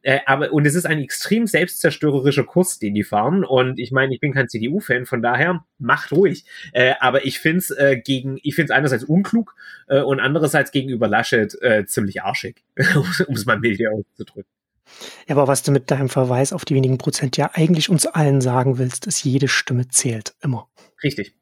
[0.02, 3.44] Äh, aber und es ist ein extrem selbstzerstörerischer Kurs, den die fahren.
[3.44, 6.44] Und ich meine, ich bin kein CDU-Fan, von daher macht ruhig.
[6.72, 9.54] Äh, aber ich finde es äh, gegen, ich finde es einerseits unklug
[9.86, 12.64] äh, und andererseits gegenüber Laschet äh, ziemlich arschig,
[13.26, 14.59] um es mal milde auszudrücken.
[15.26, 18.40] Ja, aber was du mit deinem Verweis auf die wenigen Prozent ja eigentlich uns allen
[18.40, 20.68] sagen willst, ist, jede Stimme zählt immer.
[21.02, 21.34] Richtig.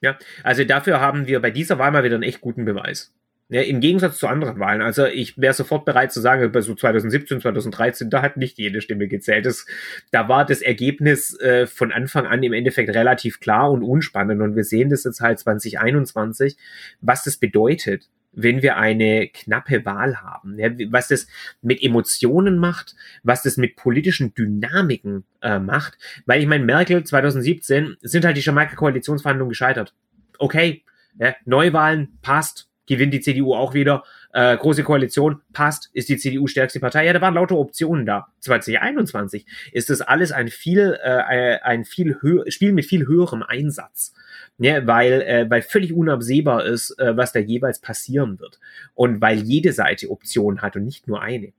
[0.00, 3.12] Ja, also dafür haben wir bei dieser Wahl mal wieder einen echt guten Beweis.
[3.50, 4.82] Ja, Im Gegensatz zu anderen Wahlen.
[4.82, 8.82] Also ich wäre sofort bereit zu sagen, bei so 2017, 2013, da hat nicht jede
[8.82, 9.46] Stimme gezählt.
[9.46, 9.64] Das,
[10.10, 14.42] da war das Ergebnis äh, von Anfang an im Endeffekt relativ klar und unspannend.
[14.42, 16.58] Und wir sehen das jetzt halt 2021,
[17.00, 20.58] was das bedeutet wenn wir eine knappe Wahl haben.
[20.58, 21.26] Ja, was das
[21.60, 25.98] mit Emotionen macht, was das mit politischen Dynamiken äh, macht.
[26.24, 29.92] Weil ich meine, Merkel 2017 sind halt die Jamaika-Koalitionsverhandlungen gescheitert.
[30.38, 30.84] Okay,
[31.18, 34.04] ja, Neuwahlen passt, gewinnt die CDU auch wieder.
[34.32, 37.06] Äh, große Koalition passt, ist die CDU stärkste Partei.
[37.06, 38.28] Ja, da waren lauter Optionen da.
[38.40, 44.14] 2021 ist das alles ein viel, äh, ein viel höher, Spiel mit viel höherem Einsatz
[44.58, 48.58] ne, weil, äh, weil völlig unabsehbar ist, äh, was da jeweils passieren wird.
[48.94, 51.52] Und weil jede Seite Optionen hat und nicht nur eine.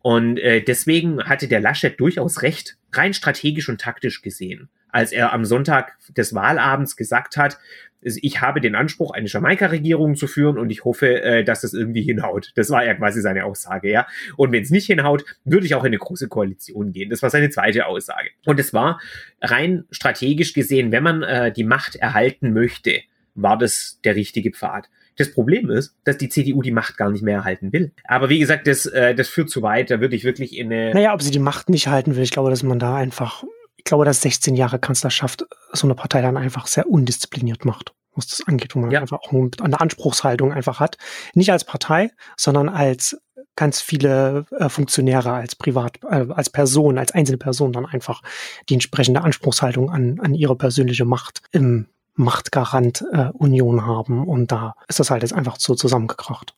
[0.00, 5.32] Und äh, deswegen hatte der Laschet durchaus recht, rein strategisch und taktisch gesehen, als er
[5.32, 7.58] am Sonntag des Wahlabends gesagt hat,
[8.04, 12.02] ich habe den Anspruch, eine Jamaika-Regierung zu führen und ich hoffe, äh, dass das irgendwie
[12.02, 12.50] hinhaut.
[12.56, 14.06] Das war ja quasi seine Aussage, ja.
[14.36, 17.10] Und wenn es nicht hinhaut, würde ich auch in eine große Koalition gehen.
[17.10, 18.30] Das war seine zweite Aussage.
[18.44, 19.00] Und es war
[19.40, 23.02] rein strategisch gesehen, wenn man äh, die Macht erhalten möchte,
[23.34, 24.88] war das der richtige Pfad.
[25.16, 27.92] Das Problem ist, dass die CDU die Macht gar nicht mehr erhalten will.
[28.04, 29.90] Aber wie gesagt, das, äh, das führt zu weit.
[29.90, 30.92] Da würde ich wirklich in eine.
[30.92, 33.44] Naja, ob sie die Macht nicht halten will, ich glaube, dass man da einfach,
[33.82, 38.28] ich glaube, dass 16 Jahre Kanzlerschaft so eine Partei dann einfach sehr undiszipliniert macht, was
[38.28, 39.00] das angeht, wo man ja.
[39.00, 40.98] einfach auch eine Anspruchshaltung einfach hat.
[41.34, 43.20] Nicht als Partei, sondern als
[43.56, 48.22] ganz viele äh, Funktionäre als Privat, äh, als Person, als einzelne Person dann einfach
[48.68, 54.28] die entsprechende Anspruchshaltung an, an ihre persönliche Macht im Machtgarant äh, Union haben.
[54.28, 56.54] Und da ist das halt jetzt einfach so zusammengekracht.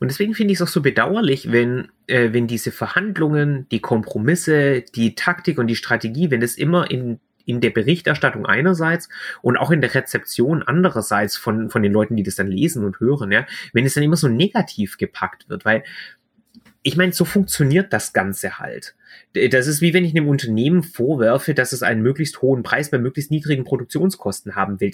[0.00, 4.82] Und deswegen finde ich es auch so bedauerlich, wenn, äh, wenn diese Verhandlungen, die Kompromisse,
[4.94, 9.08] die Taktik und die Strategie, wenn das immer in, in der Berichterstattung einerseits
[9.40, 13.00] und auch in der Rezeption andererseits von, von den Leuten, die das dann lesen und
[13.00, 15.84] hören, ja, wenn es dann immer so negativ gepackt wird, weil
[16.82, 18.94] ich meine, so funktioniert das Ganze halt.
[19.34, 22.98] Das ist wie wenn ich einem Unternehmen vorwerfe, dass es einen möglichst hohen Preis bei
[22.98, 24.92] möglichst niedrigen Produktionskosten haben will.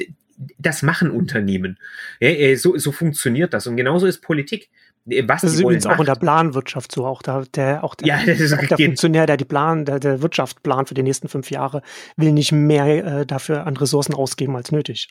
[0.58, 1.78] Das machen Unternehmen.
[2.20, 3.66] Äh, so, so funktioniert das.
[3.66, 4.70] Und genauso ist Politik.
[5.08, 5.96] Äh, was das ist übrigens macht.
[5.96, 7.06] auch in der Planwirtschaft so.
[7.06, 10.62] Auch, da, der, auch der, ja, auch der Funktionär, der die Plan, der, der Wirtschaft
[10.62, 11.82] plant für die nächsten fünf Jahre,
[12.16, 15.08] will nicht mehr äh, dafür an Ressourcen ausgeben als nötig.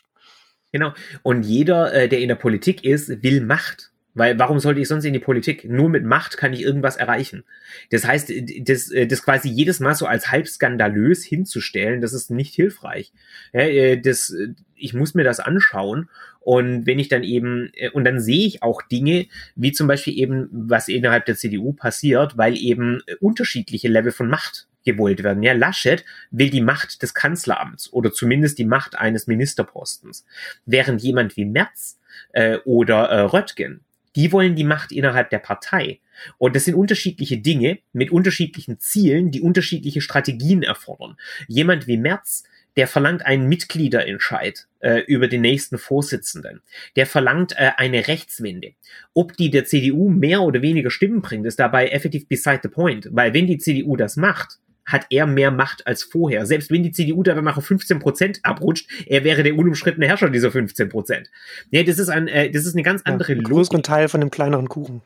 [0.72, 0.92] Genau.
[1.22, 3.90] Und jeder, äh, der in der Politik ist, will Macht.
[4.18, 5.64] Weil warum sollte ich sonst in die Politik?
[5.64, 7.44] Nur mit Macht kann ich irgendwas erreichen.
[7.90, 12.28] Das heißt, das, äh, das quasi jedes Mal so als halb skandalös hinzustellen, das ist
[12.28, 13.12] nicht hilfreich.
[13.52, 16.08] Ja, äh, das, äh, ich muss mir das anschauen
[16.40, 20.48] und wenn ich dann eben, und dann sehe ich auch Dinge, wie zum Beispiel eben,
[20.50, 25.42] was innerhalb der CDU passiert, weil eben unterschiedliche Level von Macht gewollt werden.
[25.42, 30.24] Ja, Laschet will die Macht des Kanzleramts oder zumindest die Macht eines Ministerpostens.
[30.64, 32.00] Während jemand wie Merz
[32.32, 33.84] äh, oder äh, Röttgen
[34.16, 36.00] die wollen die Macht innerhalb der Partei.
[36.38, 41.16] Und das sind unterschiedliche Dinge mit unterschiedlichen Zielen, die unterschiedliche Strategien erfordern.
[41.46, 42.44] Jemand wie Merz,
[42.76, 46.60] der verlangt einen Mitgliederentscheid äh, über den nächsten Vorsitzenden.
[46.94, 48.74] Der verlangt äh, eine Rechtswende.
[49.14, 53.08] Ob die der CDU mehr oder weniger Stimmen bringt, ist dabei effektiv beside the point.
[53.10, 56.46] Weil wenn die CDU das macht, hat er mehr Macht als vorher.
[56.46, 60.30] Selbst wenn die CDU da dann nach 15 Prozent abrutscht, er wäre der unumstrittene Herrscher
[60.30, 61.30] dieser 15 Prozent.
[61.70, 64.30] Ja, das ist ein, äh, das ist eine ganz andere ja, größeren Teil von dem
[64.30, 65.02] kleineren Kuchen.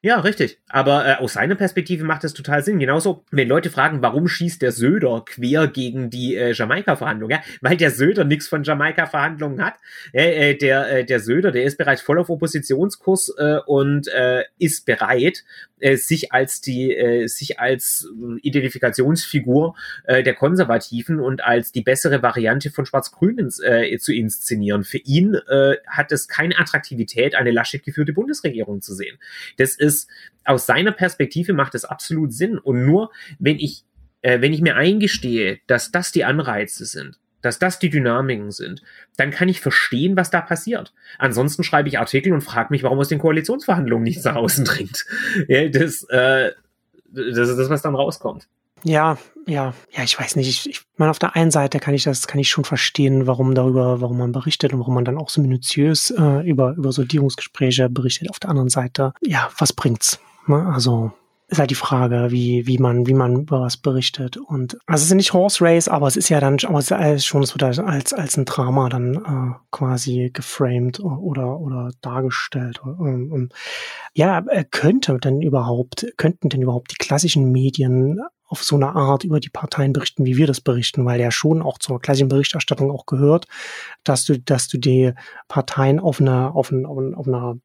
[0.00, 0.60] Ja, richtig.
[0.68, 2.78] Aber äh, aus seiner Perspektive macht das total Sinn.
[2.78, 7.32] Genauso, wenn Leute fragen, warum schießt der Söder quer gegen die äh, Jamaika-Verhandlungen?
[7.32, 7.42] Ja?
[7.62, 9.74] Weil der Söder nichts von Jamaika-Verhandlungen hat.
[10.12, 14.86] Äh, der, äh, der Söder, der ist bereits voll auf Oppositionskurs äh, und äh, ist
[14.86, 15.42] bereit,
[15.80, 21.82] äh, sich als die, äh, sich als äh, Identifikationsfigur äh, der Konservativen und als die
[21.82, 24.84] bessere Variante von Schwarz-Grün äh, zu inszenieren.
[24.84, 29.18] Für ihn äh, hat es keine Attraktivität, eine Laschet geführte Bundesregierung zu sehen.
[29.56, 30.08] Das ist ist,
[30.44, 32.58] aus seiner Perspektive macht es absolut Sinn.
[32.58, 33.84] Und nur wenn ich,
[34.22, 38.82] äh, wenn ich mir eingestehe, dass das die Anreize sind, dass das die Dynamiken sind,
[39.16, 40.92] dann kann ich verstehen, was da passiert.
[41.18, 45.04] Ansonsten schreibe ich Artikel und frage mich, warum aus den Koalitionsverhandlungen nichts nach außen dringt.
[45.48, 46.52] Ja, das, äh,
[47.10, 48.48] das ist das, was dann rauskommt.
[48.84, 50.48] Ja, ja, ja, ich weiß nicht.
[50.48, 53.54] Ich, ich meine, auf der einen Seite kann ich das, kann ich schon verstehen, warum
[53.54, 57.88] darüber, warum man berichtet und warum man dann auch so minutiös äh, über, über Sondierungsgespräche
[57.88, 58.30] berichtet.
[58.30, 60.20] Auf der anderen Seite, ja, was bringt's?
[60.46, 60.70] Ne?
[60.72, 61.12] Also
[61.48, 64.36] ist halt die Frage, wie, wie man, wie man über was berichtet.
[64.36, 67.24] Und also es ist nicht Horse Race, aber es ist ja dann, aber es ist
[67.24, 72.82] schon, es wird als, als ein Drama dann äh, quasi geframed oder, oder dargestellt.
[72.82, 73.54] Und, und
[74.12, 79.40] ja, könnte denn überhaupt, könnten denn überhaupt die klassischen Medien auf so eine Art über
[79.40, 83.06] die Parteien berichten, wie wir das berichten, weil ja schon auch zur klassischen Berichterstattung auch
[83.06, 83.46] gehört,
[84.04, 85.12] dass du, dass du die
[85.48, 87.58] Parteien auf einer, auf, einer, auf einer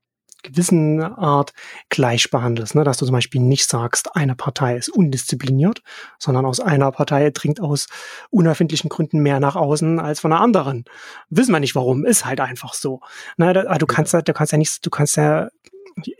[0.43, 1.53] gewissen Art
[1.89, 2.83] gleich behandelst, ne?
[2.83, 5.81] dass du zum Beispiel nicht sagst, eine Partei ist undiszipliniert,
[6.19, 7.87] sondern aus einer Partei dringt aus
[8.29, 10.85] unerfindlichen Gründen mehr nach außen als von einer anderen.
[11.29, 13.01] Wissen wir nicht warum, ist halt einfach so.
[13.37, 13.53] Ne?
[13.79, 15.49] Du kannst, du kannst ja nicht, du kannst ja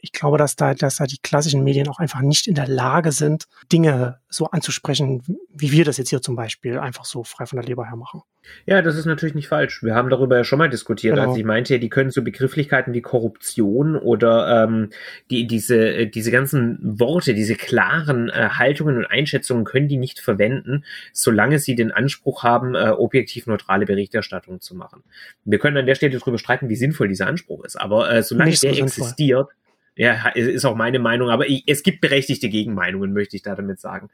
[0.01, 3.11] ich glaube, dass da, dass da die klassischen Medien auch einfach nicht in der Lage
[3.11, 7.57] sind, Dinge so anzusprechen, wie wir das jetzt hier zum Beispiel einfach so frei von
[7.57, 8.21] der Leber her machen.
[8.65, 9.83] Ja, das ist natürlich nicht falsch.
[9.83, 11.29] Wir haben darüber ja schon mal diskutiert, genau.
[11.29, 14.89] als ich meinte, die können so Begrifflichkeiten wie Korruption oder ähm,
[15.29, 20.19] die, diese, äh, diese ganzen Worte, diese klaren äh, Haltungen und Einschätzungen können die nicht
[20.19, 25.03] verwenden, solange sie den Anspruch haben, äh, objektiv neutrale Berichterstattung zu machen.
[25.45, 28.51] Wir können an der Stelle darüber streiten, wie sinnvoll dieser Anspruch ist, aber äh, solange
[28.51, 29.49] nicht der so existiert,
[29.95, 33.79] ja, ist auch meine Meinung, aber ich, es gibt berechtigte Gegenmeinungen, möchte ich da damit
[33.79, 34.09] sagen.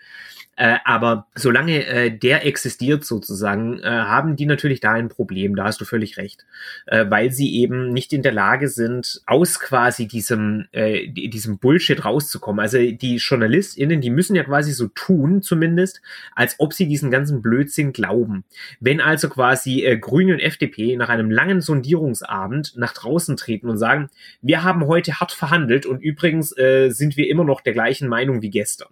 [0.60, 5.64] Äh, aber solange äh, der existiert sozusagen, äh, haben die natürlich da ein Problem, da
[5.64, 6.46] hast du völlig recht,
[6.86, 12.04] äh, weil sie eben nicht in der Lage sind, aus quasi diesem, äh, diesem Bullshit
[12.04, 12.60] rauszukommen.
[12.60, 16.02] Also die JournalistInnen, die müssen ja quasi so tun, zumindest,
[16.36, 18.44] als ob sie diesen ganzen Blödsinn glauben.
[18.82, 23.78] Wenn also quasi äh, Grüne und FDP nach einem langen Sondierungsabend nach draußen treten und
[23.78, 24.10] sagen,
[24.42, 28.42] wir haben heute hart verhandelt und übrigens äh, sind wir immer noch der gleichen Meinung
[28.42, 28.90] wie gestern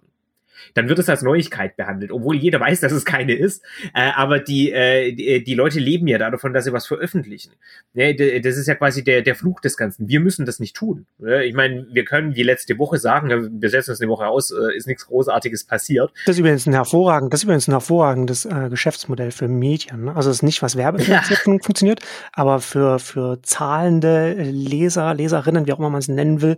[0.74, 3.64] dann wird es als Neuigkeit behandelt, obwohl jeder weiß, dass es keine ist.
[3.94, 7.52] Äh, aber die, äh, die, die, Leute leben ja davon, dass sie was veröffentlichen.
[7.94, 10.08] Ne, das ist ja quasi der, der Fluch des Ganzen.
[10.08, 11.06] Wir müssen das nicht tun.
[11.44, 14.76] Ich meine, wir können die letzte Woche sagen, wir setzen uns eine Woche aus, äh,
[14.76, 16.12] ist nichts Großartiges passiert.
[16.26, 20.04] Das ist übrigens ein hervorragend, das ist übrigens ein hervorragendes äh, Geschäftsmodell für Medien.
[20.04, 20.16] Ne?
[20.16, 21.58] Also es ist nicht, was Werbefinanziert ja.
[21.62, 22.00] funktioniert,
[22.32, 26.56] aber für, für zahlende Leser, Leserinnen, wie auch immer man es nennen will,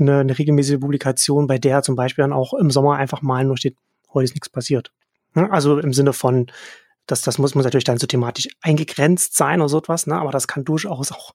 [0.00, 3.56] eine, eine regelmäßige Publikation, bei der zum Beispiel dann auch im Sommer einfach mal nur
[3.56, 3.76] steht,
[4.12, 4.92] heute ist nichts passiert.
[5.34, 6.50] Also im Sinne von,
[7.06, 10.16] das, das muss, muss natürlich dann so thematisch eingegrenzt sein oder so etwas, ne?
[10.16, 11.32] aber das kann durchaus auch,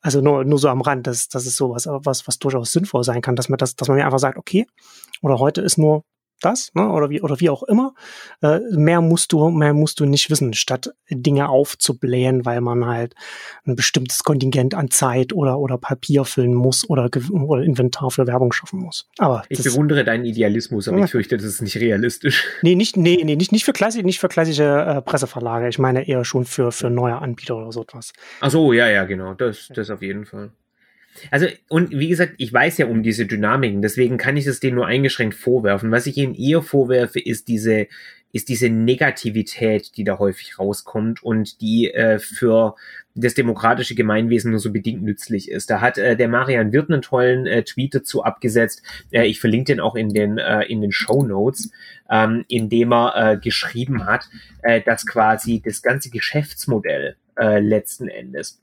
[0.00, 3.20] also nur, nur so am Rand, das, das ist sowas, was, was durchaus sinnvoll sein
[3.20, 4.66] kann, dass man das, dass man mir einfach sagt, okay,
[5.20, 6.04] oder heute ist nur
[6.40, 7.94] das, ne, oder wie, oder wie auch immer.
[8.42, 13.14] Äh, mehr musst du, mehr musst du nicht wissen, statt Dinge aufzublähen, weil man halt
[13.66, 18.52] ein bestimmtes Kontingent an Zeit oder, oder Papier füllen muss oder, oder Inventar für Werbung
[18.52, 19.08] schaffen muss.
[19.18, 21.04] Aber ich bewundere deinen Idealismus, aber ja.
[21.04, 22.44] ich fürchte, das ist nicht realistisch.
[22.62, 25.68] Nee, nicht, nee, nee, nicht, nicht für klassische, nicht für klassische äh, Presseverlage.
[25.68, 28.12] Ich meine eher schon für, für neue Anbieter oder so etwas.
[28.40, 29.34] Ach so, ja, ja, genau.
[29.34, 30.50] Das, das auf jeden Fall.
[31.30, 34.76] Also, und wie gesagt, ich weiß ja um diese Dynamiken, deswegen kann ich es denen
[34.76, 35.90] nur eingeschränkt vorwerfen.
[35.90, 37.88] Was ich ihnen eher vorwerfe, ist diese,
[38.32, 42.76] ist diese Negativität, die da häufig rauskommt und die äh, für
[43.14, 45.68] das demokratische Gemeinwesen nur so bedingt nützlich ist.
[45.68, 48.82] Da hat äh, der Marian Wirth einen tollen äh, Tweet dazu abgesetzt.
[49.10, 51.72] Äh, ich verlinke den auch in den, äh, in den Show Notes,
[52.08, 54.28] ähm, in dem er äh, geschrieben hat,
[54.62, 58.60] äh, dass quasi das ganze Geschäftsmodell äh, letzten Endes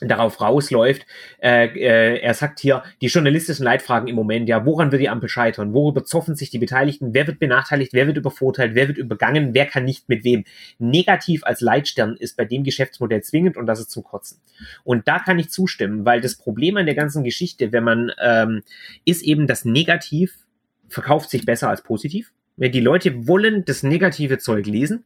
[0.00, 1.06] darauf rausläuft.
[1.42, 5.28] Äh, äh, er sagt hier, die journalistischen Leitfragen im Moment, ja, woran wird die Ampel
[5.28, 5.72] scheitern?
[5.72, 7.14] Worüber zoffen sich die Beteiligten?
[7.14, 7.92] Wer wird benachteiligt?
[7.92, 8.74] Wer wird übervorteilt?
[8.74, 9.54] Wer wird übergangen?
[9.54, 10.44] Wer kann nicht mit wem?
[10.78, 14.40] Negativ als Leitstern ist bei dem Geschäftsmodell zwingend und das ist zum Kotzen.
[14.84, 18.62] Und da kann ich zustimmen, weil das Problem an der ganzen Geschichte, wenn man, ähm,
[19.04, 20.34] ist eben, dass negativ
[20.88, 22.32] verkauft sich besser als positiv.
[22.58, 25.04] Die Leute wollen das negative Zeug lesen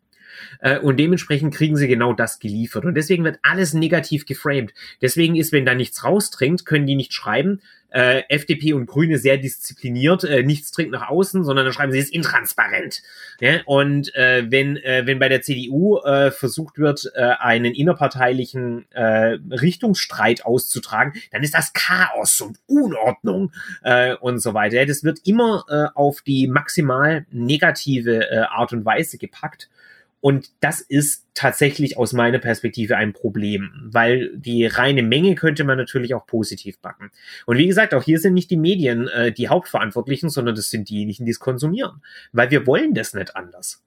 [0.60, 2.84] äh, und dementsprechend kriegen sie genau das geliefert.
[2.84, 4.72] Und deswegen wird alles negativ geframed.
[5.00, 9.36] Deswegen ist, wenn da nichts rausdringt, können die nicht schreiben, äh, FDP und Grüne sehr
[9.36, 13.02] diszipliniert, äh, nichts dringt nach außen, sondern dann schreiben sie, es ist intransparent.
[13.40, 13.60] Ja?
[13.66, 19.38] Und äh, wenn, äh, wenn bei der CDU äh, versucht wird, äh, einen innerparteilichen äh,
[19.50, 24.84] Richtungsstreit auszutragen, dann ist das Chaos und Unordnung äh, und so weiter.
[24.86, 29.68] Das wird immer äh, auf die maximal negative äh, Art und Weise gepackt.
[30.20, 35.78] Und das ist tatsächlich aus meiner Perspektive ein Problem, weil die reine Menge könnte man
[35.78, 37.10] natürlich auch positiv backen.
[37.46, 40.90] Und wie gesagt, auch hier sind nicht die Medien äh, die Hauptverantwortlichen, sondern das sind
[40.90, 42.02] diejenigen, die es konsumieren,
[42.32, 43.82] weil wir wollen das nicht anders.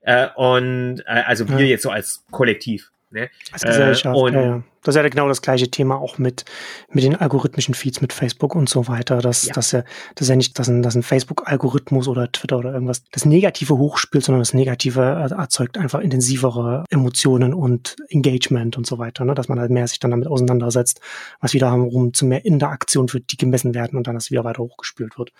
[0.00, 1.66] Äh, und äh, also wir ja.
[1.66, 2.90] jetzt so als Kollektiv.
[3.10, 3.30] Ne?
[3.52, 4.62] Als Gesellschaft, äh, und, ja, ja.
[4.82, 6.44] Das ist ja genau das gleiche Thema auch mit,
[6.90, 9.18] mit den algorithmischen Feeds, mit Facebook und so weiter.
[9.18, 9.52] Dass, ja.
[9.54, 9.82] dass, ja,
[10.14, 13.76] das ist ja nicht, dass ein, dass ein Facebook-Algorithmus oder Twitter oder irgendwas das Negative
[13.76, 19.24] hochspielt, sondern das Negative erzeugt einfach intensivere Emotionen und Engagement und so weiter.
[19.24, 19.34] Ne?
[19.34, 21.00] Dass man halt mehr sich dann damit auseinandersetzt,
[21.40, 25.18] was wiederum zu mehr Interaktion führt, die gemessen werden und dann das wieder weiter hochgespült
[25.18, 25.32] wird.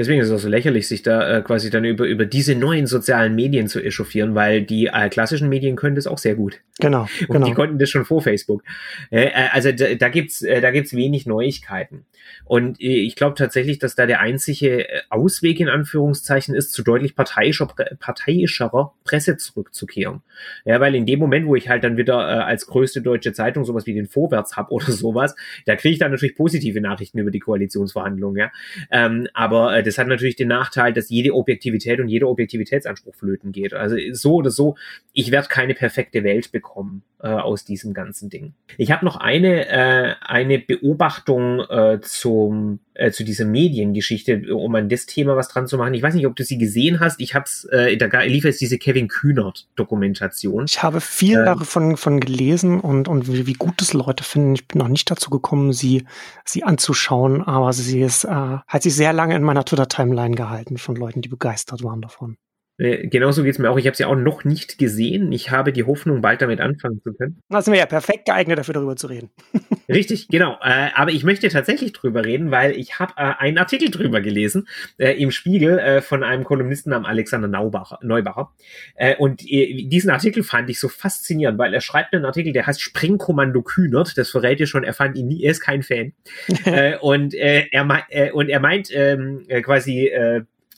[0.00, 2.86] Deswegen ist es auch so lächerlich, sich da äh, quasi dann über, über diese neuen
[2.86, 6.62] sozialen Medien zu echauffieren, weil die äh, klassischen Medien können das auch sehr gut.
[6.80, 7.02] Genau.
[7.02, 7.46] Und genau.
[7.46, 8.62] die konnten das schon vor Facebook.
[9.10, 12.06] Äh, also da, da gibt's äh, da gibt's wenig Neuigkeiten.
[12.44, 16.82] Und äh, ich glaube tatsächlich, dass da der einzige äh, Ausweg in Anführungszeichen ist, zu
[16.82, 17.66] deutlich parteiischer,
[17.98, 20.22] parteiischerer Presse zurückzukehren.
[20.64, 23.64] Ja, weil in dem Moment, wo ich halt dann wieder äh, als größte deutsche Zeitung
[23.64, 25.34] sowas wie den Vorwärts hab oder sowas,
[25.66, 28.38] da kriege ich dann natürlich positive Nachrichten über die Koalitionsverhandlungen.
[28.40, 28.50] Ja,
[28.90, 33.52] ähm, aber äh, das hat natürlich den Nachteil, dass jede Objektivität und jeder Objektivitätsanspruch flöten
[33.52, 33.74] geht.
[33.74, 34.76] Also so oder so,
[35.12, 38.54] ich werde keine perfekte Welt bekommen äh, aus diesem ganzen Ding.
[38.78, 44.88] Ich habe noch eine, äh, eine Beobachtung äh, zum, äh, zu dieser Mediengeschichte, um an
[44.88, 45.94] das Thema was dran zu machen.
[45.94, 47.20] Ich weiß nicht, ob du sie gesehen hast.
[47.20, 50.66] Ich hab's, äh, da lief jetzt diese Kevin Kühnert-Dokumentation.
[50.68, 54.54] Ich habe viel äh, davon von gelesen und, und wie, wie gut das Leute finden.
[54.54, 56.04] Ich bin noch nicht dazu gekommen, sie,
[56.44, 60.96] sie anzuschauen, aber sie ist, äh, hat sich sehr lange in meiner Twitter-Timeline gehalten von
[60.96, 62.36] Leuten, die begeistert waren davon.
[62.80, 63.78] Äh, genauso geht's mir auch.
[63.78, 65.32] Ich habe sie auch noch nicht gesehen.
[65.32, 67.42] Ich habe die Hoffnung, bald damit anfangen zu können.
[67.50, 69.30] Da sind wir ja perfekt geeignet, dafür darüber zu reden.
[69.90, 70.58] Richtig, genau.
[70.62, 74.68] Äh, aber ich möchte tatsächlich drüber reden, weil ich habe äh, einen Artikel drüber gelesen
[74.98, 78.52] äh, im Spiegel äh, von einem Kolumnisten namens Alexander Naubacher, Neubacher.
[78.94, 82.80] Äh, und diesen Artikel fand ich so faszinierend, weil er schreibt einen Artikel, der heißt
[82.80, 84.16] Sprengkommando Kühnert.
[84.16, 86.12] Das verrät ihr schon, er fand ihn nie, er ist kein Fan.
[87.00, 90.10] und, er, und er meint ähm, quasi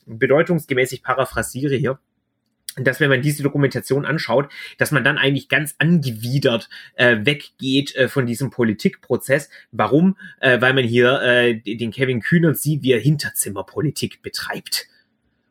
[0.07, 1.99] bedeutungsgemäß, ich paraphrasiere hier,
[2.77, 8.09] dass wenn man diese Dokumentation anschaut, dass man dann eigentlich ganz angewidert äh, weggeht äh,
[8.09, 9.51] von diesem Politikprozess.
[9.71, 10.17] Warum?
[10.41, 14.87] Äh, weil man hier äh, den Kevin Kühnert sieht, wie er Hinterzimmerpolitik betreibt.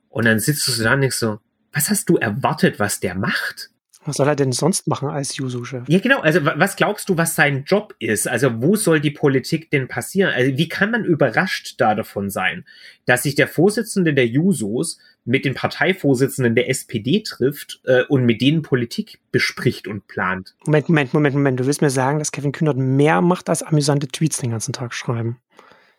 [0.10, 1.39] Und dann sitzt du da und denkst so,
[1.71, 3.69] was hast du erwartet, was der macht?
[4.03, 5.87] Was soll er denn sonst machen als Juso-Chef?
[5.87, 6.21] Ja, genau.
[6.21, 8.27] Also, was glaubst du, was sein Job ist?
[8.27, 10.33] Also, wo soll die Politik denn passieren?
[10.33, 12.65] Also, wie kann man überrascht da davon sein,
[13.05, 18.41] dass sich der Vorsitzende der Jusos mit den Parteivorsitzenden der SPD trifft äh, und mit
[18.41, 20.55] denen Politik bespricht und plant?
[20.65, 21.59] Moment, Moment, Moment, Moment.
[21.59, 24.95] Du willst mir sagen, dass Kevin Kühnert mehr macht als amüsante Tweets den ganzen Tag
[24.95, 25.37] schreiben?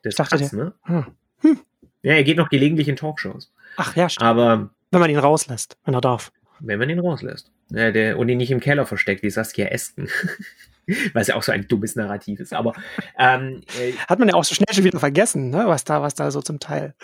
[0.03, 0.73] Das dachte krass, der, ne?
[0.83, 1.07] Hm.
[1.43, 1.61] Hm.
[2.03, 3.53] Ja, er geht noch gelegentlich in Talkshows.
[3.77, 4.27] Ach ja, stimmt.
[4.27, 6.33] Aber wenn man ihn rauslässt, wenn er darf.
[6.59, 7.51] Wenn man ihn rauslässt.
[7.75, 10.09] Äh, der, und ihn nicht im Keller versteckt, wie Saskia Esken.
[11.13, 12.53] Was ja auch so ein dummes Narrativ ist.
[12.53, 12.73] Aber
[13.19, 15.63] ähm, äh, hat man ja auch so schnell schon wieder vergessen, ne?
[15.67, 16.95] was da, was da so zum Teil.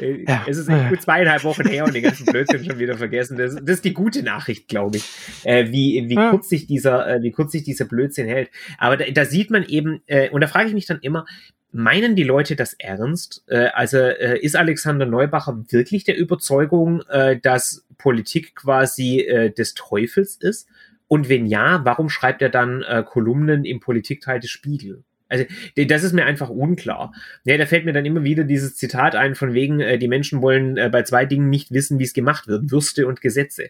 [0.00, 0.44] Äh, ja.
[0.48, 3.36] Es ist echt gut zweieinhalb Wochen her und den ganzen Blödsinn schon wieder vergessen.
[3.36, 5.04] Das, das ist die gute Nachricht, glaube ich,
[5.44, 6.30] äh, wie, wie, ja.
[6.30, 8.50] kurz sich dieser, äh, wie kurz sich dieser Blödsinn hält.
[8.78, 11.24] Aber da, da sieht man eben, äh, und da frage ich mich dann immer,
[11.72, 13.44] meinen die Leute das ernst?
[13.48, 19.74] Äh, also äh, ist Alexander Neubacher wirklich der Überzeugung, äh, dass Politik quasi äh, des
[19.74, 20.68] Teufels ist?
[21.08, 25.04] Und wenn ja, warum schreibt er dann äh, Kolumnen im Politikteil des Spiegel?
[25.30, 25.44] Also
[25.76, 27.12] das ist mir einfach unklar.
[27.44, 30.40] Ja, da fällt mir dann immer wieder dieses Zitat ein von wegen, äh, die Menschen
[30.40, 33.68] wollen äh, bei zwei Dingen nicht wissen, wie es gemacht wird, Würste und Gesetze.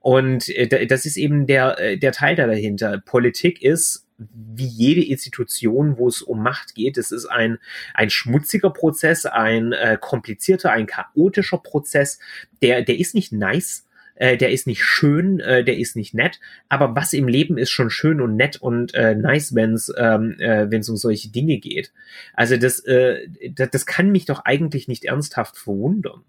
[0.00, 3.02] Und äh, das ist eben der, äh, der Teil da dahinter.
[3.04, 6.98] Politik ist wie jede Institution, wo es um Macht geht.
[6.98, 7.58] Es ist ein,
[7.94, 12.18] ein schmutziger Prozess, ein äh, komplizierter, ein chaotischer Prozess.
[12.62, 16.38] Der, der ist nicht nice, äh, der ist nicht schön, äh, der ist nicht nett,
[16.68, 20.36] aber was im Leben ist schon schön und nett und äh, nice, wenn es ähm,
[20.38, 21.92] äh, wenn's um solche Dinge geht.
[22.34, 26.22] Also das, äh, das, das kann mich doch eigentlich nicht ernsthaft verwundern.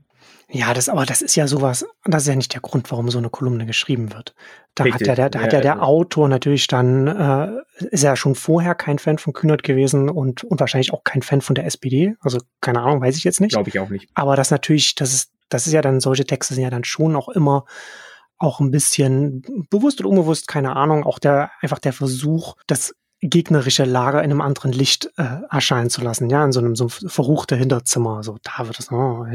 [0.49, 3.17] Ja, das, aber das ist ja sowas, das ist ja nicht der Grund, warum so
[3.17, 4.35] eine Kolumne geschrieben wird.
[4.75, 5.01] Da Richtig.
[5.01, 8.35] hat ja der, da ja, hat ja der Autor natürlich dann, äh, ist ja schon
[8.35, 12.15] vorher kein Fan von Kühnert gewesen und, und wahrscheinlich auch kein Fan von der SPD.
[12.19, 13.53] Also keine Ahnung, weiß ich jetzt nicht.
[13.53, 14.09] Glaube ich auch nicht.
[14.13, 17.15] Aber das natürlich, das ist das ist ja dann, solche Texte sind ja dann schon
[17.15, 17.65] auch immer
[18.37, 23.85] auch ein bisschen bewusst oder unbewusst, keine Ahnung, auch der, einfach der Versuch, das gegnerische
[23.85, 27.55] Lager in einem anderen Licht äh, erscheinen zu lassen, ja, in so einem so verruchte
[27.55, 29.25] Hinterzimmer, so da wird es, oh,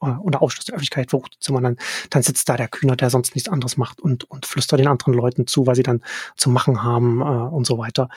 [0.00, 1.76] unter Ausschluss der Öffentlichkeit verruchte Zimmer, dann,
[2.10, 5.14] dann sitzt da der Kühner, der sonst nichts anderes macht und, und flüstert den anderen
[5.14, 6.02] Leuten zu, was sie dann
[6.36, 8.08] zu machen haben äh, und so weiter.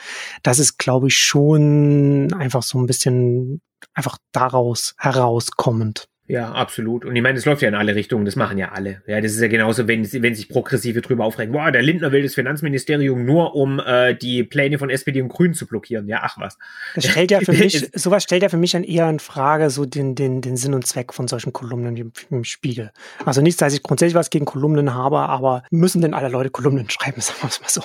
[0.42, 3.60] Das ist, glaube ich, schon einfach so ein bisschen
[3.92, 6.08] einfach daraus herauskommend.
[6.26, 7.04] Ja, absolut.
[7.04, 9.02] Und ich meine, es läuft ja in alle Richtungen, das machen ja alle.
[9.06, 12.22] Ja, das ist ja genauso, wenn, wenn sich Progressive drüber aufregen, boah, der Lindner will
[12.22, 16.08] das Finanzministerium nur, um äh, die Pläne von SPD und Grünen zu blockieren.
[16.08, 16.56] Ja, ach was.
[16.94, 19.84] Das stellt ja für mich, sowas stellt ja für mich dann eher in Frage, so
[19.84, 22.90] den, den, den Sinn und Zweck von solchen Kolumnen im, im Spiegel.
[23.26, 26.88] Also nicht, dass ich grundsätzlich was gegen Kolumnen habe, aber müssen denn alle Leute Kolumnen
[26.88, 27.82] schreiben, sagen wir es mal so.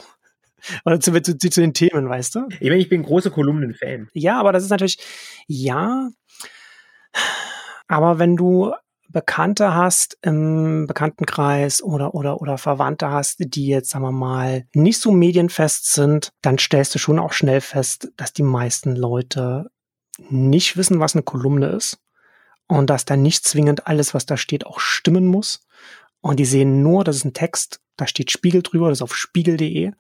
[0.86, 2.48] Oder zu, zu, zu den Themen, weißt du?
[2.60, 4.10] Ich meine, ich bin großer Kolumnen-Fan.
[4.14, 4.98] Ja, aber das ist natürlich,
[5.48, 6.10] ja,
[7.90, 8.72] aber wenn du
[9.10, 15.02] Bekannte hast im Bekanntenkreis oder, oder, oder Verwandte hast, die jetzt, sagen wir mal, nicht
[15.02, 19.72] so medienfest sind, dann stellst du schon auch schnell fest, dass die meisten Leute
[20.30, 22.00] nicht wissen, was eine Kolumne ist
[22.68, 25.66] und dass da nicht zwingend alles, was da steht, auch stimmen muss.
[26.22, 29.16] Und die sehen nur, das ist ein Text, da steht Spiegel drüber, das ist auf
[29.16, 29.92] spiegel.de.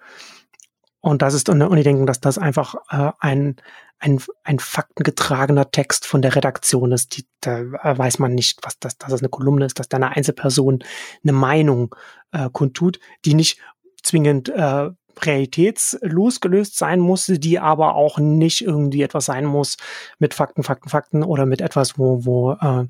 [1.01, 3.55] Und das ist, und die denken, dass das einfach äh, ein,
[3.99, 7.17] ein, ein faktengetragener Text von der Redaktion ist.
[7.17, 10.15] Die, da weiß man nicht, was das, dass das eine Kolumne ist, dass da eine
[10.15, 10.79] Einzelperson
[11.23, 11.95] eine Meinung
[12.31, 13.59] äh, kundtut, die nicht
[14.01, 14.89] zwingend äh,
[15.21, 19.77] realitätslos gelöst sein muss, die aber auch nicht irgendwie etwas sein muss
[20.17, 22.85] mit Fakten, Fakten, Fakten oder mit etwas, wo, wo äh,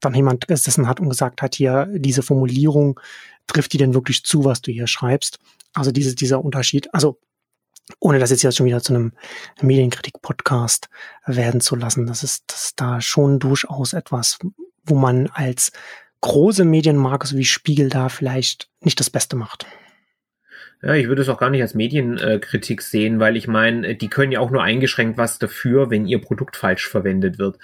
[0.00, 3.00] dann jemand gesessen hat und gesagt hat, hier, diese Formulierung
[3.46, 5.38] trifft die denn wirklich zu, was du hier schreibst?
[5.74, 7.18] Also diese, dieser Unterschied, also
[8.00, 9.12] ohne das jetzt ja schon wieder zu einem
[9.60, 10.88] Medienkritik-Podcast
[11.26, 12.06] werden zu lassen.
[12.06, 14.38] Das ist, das ist da schon durchaus etwas,
[14.84, 15.72] wo man als
[16.20, 19.66] große Medienmarke so wie Spiegel da vielleicht nicht das Beste macht.
[20.84, 24.32] Ja, ich würde es auch gar nicht als Medienkritik sehen, weil ich meine, die können
[24.32, 27.56] ja auch nur eingeschränkt was dafür, wenn ihr Produkt falsch verwendet wird.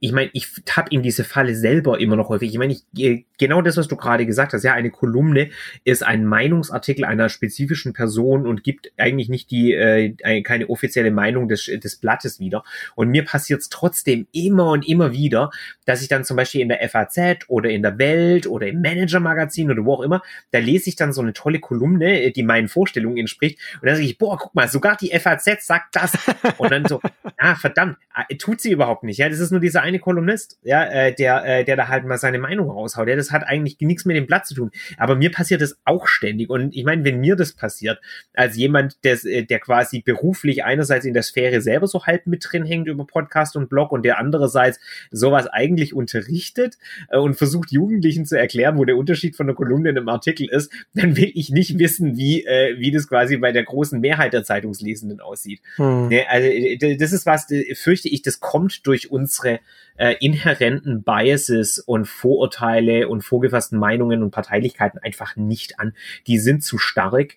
[0.00, 2.50] Ich meine, ich tapp in diese Falle selber immer noch häufig.
[2.50, 5.48] Ich meine, ich, äh, genau das, was du gerade gesagt hast, ja, eine Kolumne
[5.84, 11.48] ist ein Meinungsartikel einer spezifischen Person und gibt eigentlich nicht die äh, keine offizielle Meinung
[11.48, 12.64] des, des Blattes wieder.
[12.94, 15.50] Und mir passiert es trotzdem immer und immer wieder,
[15.86, 19.70] dass ich dann zum Beispiel in der FAZ oder in der Welt oder im Manager-Magazin
[19.70, 23.16] oder wo auch immer, da lese ich dann so eine tolle Kolumne, die meinen Vorstellungen
[23.16, 23.58] entspricht.
[23.80, 26.18] Und dann sage ich, boah, guck mal, sogar die FAZ sagt das.
[26.58, 27.00] Und dann so,
[27.38, 29.18] ah, verdammt, ah, tut sie überhaupt nicht.
[29.18, 32.18] Ja, das ist nur dieser eine Kolumnist, ja, äh, der, äh, der da halt mal
[32.18, 33.08] seine Meinung raushaut.
[33.08, 34.70] Ja, das hat eigentlich nichts mit dem Blatt zu tun.
[34.96, 36.50] Aber mir passiert das auch ständig.
[36.50, 38.00] Und ich meine, wenn mir das passiert,
[38.34, 42.46] als jemand, der, äh, der quasi beruflich einerseits in der Sphäre selber so halb mit
[42.48, 44.80] drin hängt über Podcast und Blog und der andererseits
[45.10, 46.76] sowas eigentlich unterrichtet
[47.10, 50.48] äh, und versucht Jugendlichen zu erklären, wo der Unterschied von der Kolumne in einem Artikel
[50.48, 54.32] ist, dann will ich nicht wissen, wie äh, wie das quasi bei der großen Mehrheit
[54.32, 55.60] der Zeitungslesenden aussieht.
[55.76, 56.08] Hm.
[56.08, 59.60] Ne, also äh, das ist was, fürchte ich, das kommt durch unsere
[59.96, 65.94] äh, inhärenten Biases und Vorurteile und vorgefassten Meinungen und Parteilichkeiten einfach nicht an.
[66.26, 67.36] Die sind zu stark.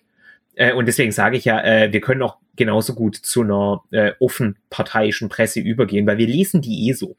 [0.54, 4.12] Äh, und deswegen sage ich ja, äh, wir können auch genauso gut zu einer äh,
[4.20, 7.16] offen parteiischen Presse übergehen, weil wir lesen die eh so.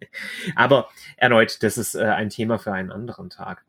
[0.56, 3.64] Aber erneut, das ist äh, ein Thema für einen anderen Tag.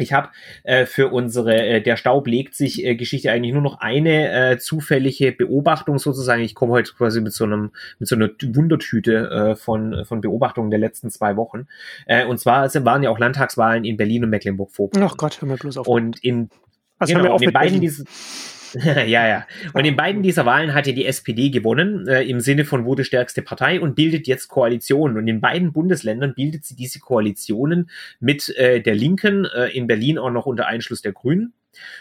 [0.00, 0.30] Ich habe
[0.64, 4.58] äh, für unsere äh, Der Staub legt sich äh, Geschichte eigentlich nur noch eine äh,
[4.58, 6.42] zufällige Beobachtung sozusagen.
[6.42, 10.70] Ich komme heute quasi mit so einem mit so einer Wundertüte äh, von von Beobachtungen
[10.70, 11.66] der letzten zwei Wochen.
[12.06, 15.08] Äh, und zwar es waren ja auch Landtagswahlen in Berlin und Mecklenburg-Vorpommern.
[15.10, 15.86] Ach Gott, hör mal bloß auf.
[15.86, 16.50] Und in
[16.98, 18.06] also genau, in beiden diesen
[18.84, 19.46] ja, ja.
[19.72, 23.04] Und in beiden dieser Wahlen hat ja die SPD gewonnen, äh, im Sinne von wurde
[23.04, 25.16] stärkste Partei und bildet jetzt Koalitionen.
[25.16, 27.90] Und in beiden Bundesländern bildet sie diese Koalitionen
[28.20, 31.52] mit äh, der Linken, äh, in Berlin auch noch unter Einschluss der Grünen.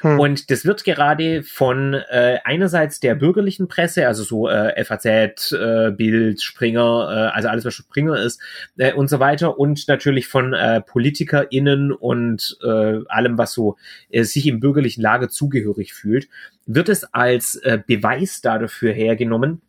[0.02, 0.20] Hm.
[0.20, 5.92] Und das wird gerade von äh, einerseits der bürgerlichen Presse, also so äh, FAZ, äh,
[5.92, 8.42] Bild, Springer, äh, also alles, was Springer ist
[8.78, 13.78] äh, und so weiter und natürlich von äh, PolitikerInnen und äh, allem, was so
[14.10, 16.28] äh, sich im bürgerlichen Lager zugehörig fühlt,
[16.66, 19.62] wird es als äh, Beweis dafür hergenommen,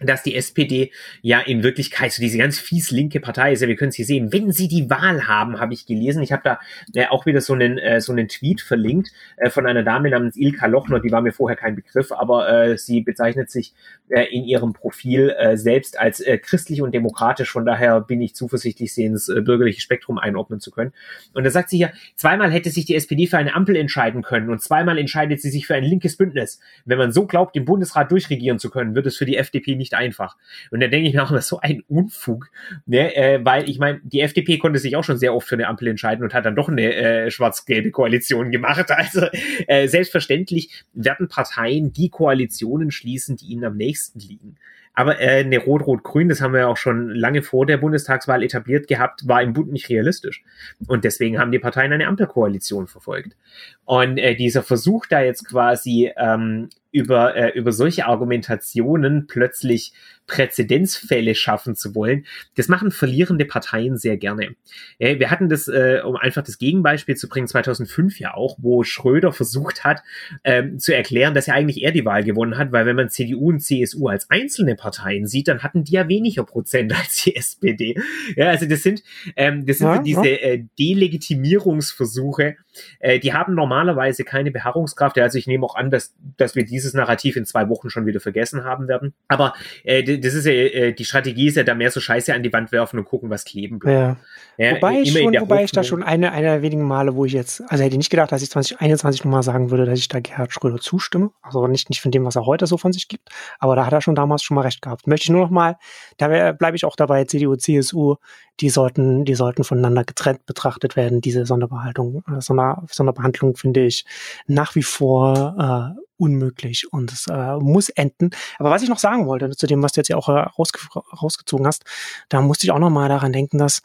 [0.00, 0.92] dass die SPD
[1.22, 3.60] ja in Wirklichkeit so diese ganz fies linke Partei ist.
[3.60, 4.32] Ja, wir können es hier sehen.
[4.32, 6.22] Wenn sie die Wahl haben, habe ich gelesen.
[6.22, 6.60] Ich habe da
[6.94, 10.36] äh, auch wieder so einen äh, so einen Tweet verlinkt äh, von einer Dame namens
[10.36, 11.00] Ilka Lochner.
[11.00, 13.74] Die war mir vorher kein Begriff, aber äh, sie bezeichnet sich
[14.08, 17.50] äh, in ihrem Profil äh, selbst als äh, christlich und demokratisch.
[17.50, 20.92] Von daher bin ich zuversichtlich, sie ins äh, bürgerliche Spektrum einordnen zu können.
[21.34, 24.50] Und da sagt sie hier, zweimal hätte sich die SPD für eine Ampel entscheiden können
[24.50, 26.60] und zweimal entscheidet sie sich für ein linkes Bündnis.
[26.84, 29.87] Wenn man so glaubt, den Bundesrat durchregieren zu können, wird es für die FDP nicht
[29.88, 30.36] nicht einfach.
[30.70, 32.50] Und da denke ich mir auch immer, so ein Unfug,
[32.86, 33.14] ne?
[33.16, 35.88] äh, weil ich meine, die FDP konnte sich auch schon sehr oft für eine Ampel
[35.88, 38.86] entscheiden und hat dann doch eine äh, schwarz-gelbe Koalition gemacht.
[38.98, 39.26] Also
[39.68, 44.56] äh, selbstverständlich werden Parteien die Koalitionen schließen, die ihnen am nächsten liegen.
[44.98, 48.88] Aber äh, eine Rot-Rot-Grün, das haben wir ja auch schon lange vor der Bundestagswahl etabliert
[48.88, 50.42] gehabt, war im Bund nicht realistisch.
[50.88, 53.36] Und deswegen haben die Parteien eine Ampelkoalition verfolgt.
[53.84, 59.92] Und äh, dieser Versuch da jetzt quasi ähm, über, äh, über solche Argumentationen plötzlich
[60.28, 64.54] Präzedenzfälle schaffen zu wollen, das machen verlierende Parteien sehr gerne.
[64.98, 68.84] Ja, wir hatten das, äh, um einfach das Gegenbeispiel zu bringen, 2005 ja auch, wo
[68.84, 70.02] Schröder versucht hat,
[70.44, 73.48] ähm, zu erklären, dass er eigentlich er die Wahl gewonnen hat, weil wenn man CDU
[73.48, 77.96] und CSU als einzelne Parteien sieht, dann hatten die ja weniger Prozent als die SPD.
[78.36, 79.02] Ja, also das sind,
[79.34, 80.36] ähm, das sind ja, so diese ja.
[80.36, 82.56] äh, Delegitimierungsversuche,
[83.00, 85.18] äh, die haben normalerweise keine Beharrungskraft.
[85.18, 88.20] Also ich nehme auch an, dass, dass wir dieses Narrativ in zwei Wochen schon wieder
[88.20, 89.14] vergessen haben werden.
[89.26, 89.54] Aber
[89.84, 92.52] äh, das ist ja, äh, die Strategie ist ja da mehr so Scheiße an die
[92.52, 94.18] Wand werfen und gucken, was kleben bleibt.
[94.58, 94.64] Ja.
[94.64, 97.32] ja wobei ich, schon, wobei ich da schon eine, eine der wenigen Male, wo ich
[97.32, 100.20] jetzt, also hätte ich nicht gedacht, dass ich 2021 nochmal sagen würde, dass ich da
[100.20, 101.30] Gerhard Schröder zustimme.
[101.42, 103.92] Also nicht, nicht von dem, was er heute so von sich gibt, aber da hat
[103.92, 105.06] er schon damals schon mal recht gehabt.
[105.06, 105.76] Möchte ich nur noch mal,
[106.16, 108.16] da bleibe ich auch dabei, CDU, CSU,
[108.60, 114.04] die sollten, die sollten voneinander getrennt betrachtet werden, diese Sonderbehaltung, äh, Sonder, Sonderbehandlung finde ich
[114.46, 118.30] nach wie vor äh, unmöglich und es äh, muss enden.
[118.58, 120.80] Aber was ich noch sagen wollte, zu dem, was du jetzt ja auch äh, rausge
[121.20, 121.84] rausgezogen hast,
[122.28, 123.82] da musste ich auch noch mal daran denken, dass,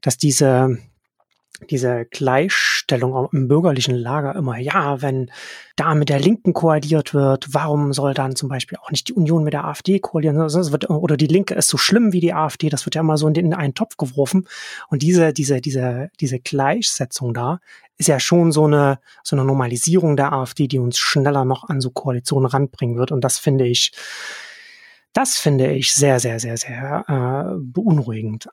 [0.00, 0.78] dass diese,
[1.70, 5.30] diese Gleichstellung im bürgerlichen Lager immer, ja, wenn
[5.76, 9.44] da mit der Linken koaliert wird, warum soll dann zum Beispiel auch nicht die Union
[9.44, 10.36] mit der AfD koalieren?
[10.38, 13.26] Wird, oder die Linke ist so schlimm wie die AfD, das wird ja immer so
[13.26, 14.46] in, den, in einen Topf geworfen.
[14.88, 17.60] Und diese, diese, diese, diese Gleichsetzung da
[17.96, 21.80] ist ja schon so eine, so eine Normalisierung der AfD, die uns schneller noch an
[21.80, 23.10] so Koalitionen ranbringen wird.
[23.10, 23.92] Und das finde ich,
[25.12, 28.48] das finde ich sehr, sehr, sehr, sehr äh, beunruhigend.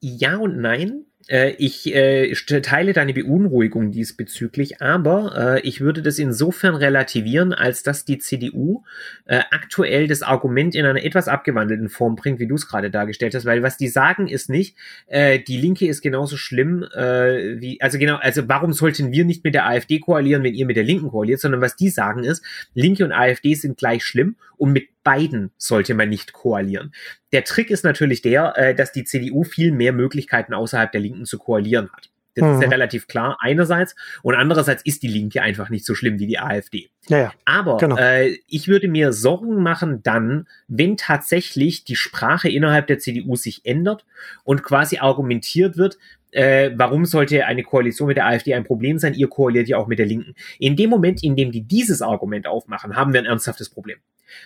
[0.00, 1.04] Ja und nein.
[1.28, 7.82] Äh, ich äh, teile deine Beunruhigung diesbezüglich, aber äh, ich würde das insofern relativieren, als
[7.82, 8.82] dass die CDU
[9.26, 13.34] äh, aktuell das Argument in einer etwas abgewandelten Form bringt, wie du es gerade dargestellt
[13.34, 17.80] hast, weil was die sagen ist nicht, äh, die Linke ist genauso schlimm äh, wie,
[17.80, 20.84] also genau, also warum sollten wir nicht mit der AfD koalieren, wenn ihr mit der
[20.84, 22.44] Linken koaliert, sondern was die sagen ist,
[22.74, 26.94] Linke und AfD sind gleich schlimm und mit beiden sollte man nicht koalieren.
[27.32, 31.24] Der Trick ist natürlich der, äh, dass die CDU viel mehr Möglichkeiten außerhalb der Linken
[31.24, 32.10] zu koalieren hat.
[32.34, 32.54] Das mhm.
[32.54, 32.72] ist ja mhm.
[32.72, 36.88] relativ klar einerseits und andererseits ist die Linke einfach nicht so schlimm wie die AfD.
[37.08, 37.32] Ja, ja.
[37.44, 37.96] Aber genau.
[37.96, 43.64] äh, ich würde mir Sorgen machen dann, wenn tatsächlich die Sprache innerhalb der CDU sich
[43.64, 44.06] ändert
[44.44, 45.98] und quasi argumentiert wird,
[46.30, 49.12] äh, warum sollte eine Koalition mit der AfD ein Problem sein?
[49.12, 50.34] Ihr koaliert ja auch mit der Linken.
[50.58, 53.98] In dem Moment, in dem die dieses Argument aufmachen, haben wir ein ernsthaftes Problem.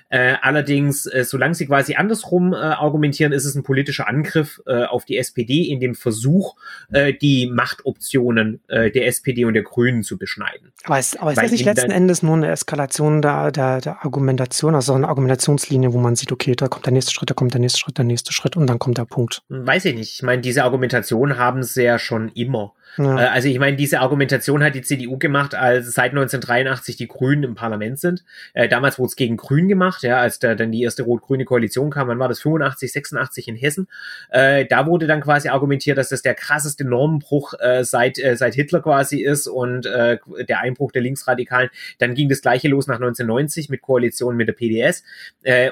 [0.08, 4.84] Äh, allerdings, äh, solange sie quasi andersrum äh, argumentieren, ist es ein politischer Angriff äh,
[4.84, 6.56] auf die SPD in dem Versuch,
[6.90, 10.72] äh, die Machtoptionen äh, der SPD und der Grünen zu beschneiden.
[10.84, 14.74] Aber, ist, aber ist das nicht letzten Endes nur eine Eskalation der, der, der Argumentation,
[14.74, 17.60] also eine Argumentationslinie, wo man sieht, okay, da kommt der nächste Schritt, da kommt der
[17.60, 19.42] nächste Schritt, der nächste Schritt und dann kommt der Punkt?
[19.48, 20.14] Weiß ich nicht.
[20.14, 22.72] Ich meine, diese Argumentation haben sie ja schon immer.
[22.96, 23.18] Ja.
[23.18, 27.44] Äh, also ich meine, diese Argumentation hat die CDU gemacht, als seit 1983 die Grünen
[27.44, 28.24] im Parlament sind.
[28.54, 31.90] Äh, damals wurde es gegen Grün gemacht, ja, als da dann die erste rot-grüne Koalition
[31.90, 33.88] kam, wann war das 85, 86 in Hessen.
[34.30, 38.54] Äh, da wurde dann quasi argumentiert, dass das der krasseste Normenbruch äh, seit äh, seit
[38.54, 41.70] Hitler quasi ist und der Einbruch der Linksradikalen.
[41.98, 45.02] Dann ging das gleiche los nach 1990 mit Koalitionen mit der PDS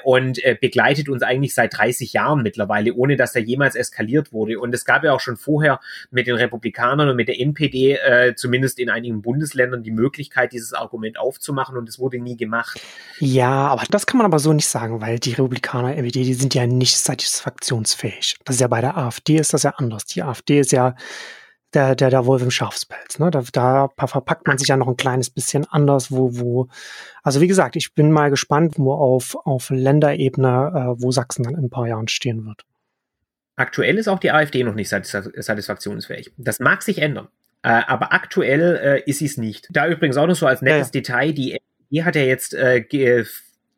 [0.05, 4.59] und begleitet uns eigentlich seit 30 Jahren mittlerweile, ohne dass da jemals eskaliert wurde.
[4.59, 8.35] Und es gab ja auch schon vorher mit den Republikanern und mit der NPD äh,
[8.35, 12.81] zumindest in einigen Bundesländern die Möglichkeit, dieses Argument aufzumachen und es wurde nie gemacht.
[13.19, 16.55] Ja, aber das kann man aber so nicht sagen, weil die Republikaner, NPD, die sind
[16.55, 18.37] ja nicht satisfaktionsfähig.
[18.45, 20.05] Das ist ja bei der AfD ist das ja anders.
[20.07, 20.95] Die AfD ist ja
[21.73, 23.19] der, der, der Wolf im Schafspelz.
[23.19, 23.31] Ne?
[23.31, 26.69] Da, da verpackt man sich ja noch ein kleines bisschen anders, wo, wo,
[27.23, 31.55] also wie gesagt, ich bin mal gespannt, wo auf, auf Länderebene, äh, wo Sachsen dann
[31.55, 32.65] in ein paar Jahren stehen wird.
[33.57, 36.33] Aktuell ist auch die AfD noch nicht satisfaktionsfähig.
[36.37, 37.29] Das mag sich ändern.
[37.63, 39.69] Äh, aber aktuell äh, ist sie es nicht.
[39.71, 41.01] Da übrigens auch noch so als nettes ja.
[41.01, 42.83] Detail, die FDP hat ja jetzt äh,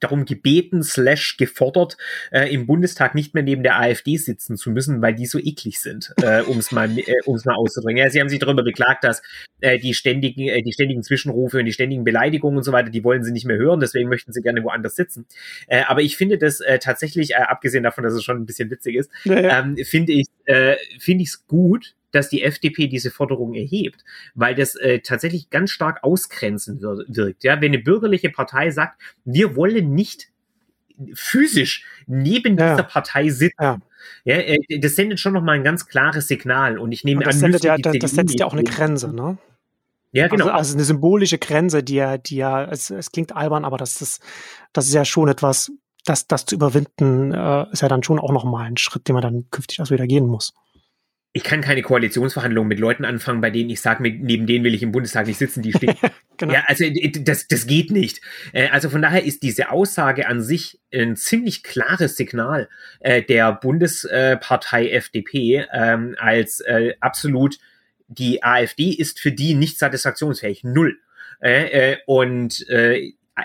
[0.00, 1.96] darum gebeten, slash gefordert,
[2.30, 5.80] äh, im Bundestag nicht mehr neben der AfD sitzen zu müssen, weil die so eklig
[5.80, 7.96] sind, äh, um es mal, äh, um's mal auszudrücken.
[7.96, 9.22] Ja, sie haben sich darüber beklagt, dass
[9.60, 13.04] äh, die ständigen, äh, die ständigen Zwischenrufe und die ständigen Beleidigungen und so weiter, die
[13.04, 15.26] wollen sie nicht mehr hören, deswegen möchten sie gerne woanders sitzen.
[15.66, 18.70] Äh, aber ich finde das äh, tatsächlich, äh, abgesehen davon, dass es schon ein bisschen
[18.70, 19.60] witzig ist, ja, ja.
[19.60, 24.04] Ähm, finde ich, äh, finde ich es gut, dass die FDP diese Forderung erhebt,
[24.34, 27.44] weil das äh, tatsächlich ganz stark ausgrenzend wirkt.
[27.44, 30.28] Ja, wenn eine bürgerliche Partei sagt, wir wollen nicht
[31.14, 32.72] physisch neben Ja.
[32.72, 33.62] dieser Partei sitzen.
[33.62, 33.78] Ja.
[34.24, 36.78] Ja, äh, das sendet schon nochmal ein ganz klares Signal.
[36.78, 39.12] Und ich nehme Und das, an, sendet ja, das, das setzt ja auch eine Grenze,
[39.12, 39.36] ne?
[40.12, 40.46] Ja, genau.
[40.46, 44.00] Also, also eine symbolische Grenze, die ja, die ja, es, es klingt albern, aber das
[44.00, 44.22] ist,
[44.72, 45.72] das ist ja schon etwas,
[46.04, 49.22] das, das zu überwinden, äh, ist ja dann schon auch nochmal ein Schritt, den man
[49.22, 50.54] dann künftig erst wieder gehen muss.
[51.36, 54.82] Ich kann keine Koalitionsverhandlungen mit Leuten anfangen, bei denen ich sage, neben denen will ich
[54.82, 55.94] im Bundestag nicht sitzen, die stehen.
[56.38, 56.52] Genau.
[56.52, 56.84] Ja, also
[57.22, 58.20] das, das geht nicht.
[58.52, 62.68] Äh, Also von daher ist diese Aussage an sich ein ziemlich klares Signal
[63.00, 67.56] äh, der Bundespartei FDP ähm, als äh, absolut
[68.08, 70.62] die AfD ist für die nicht satisfaktionsfähig.
[70.62, 70.98] Null.
[72.04, 72.66] Und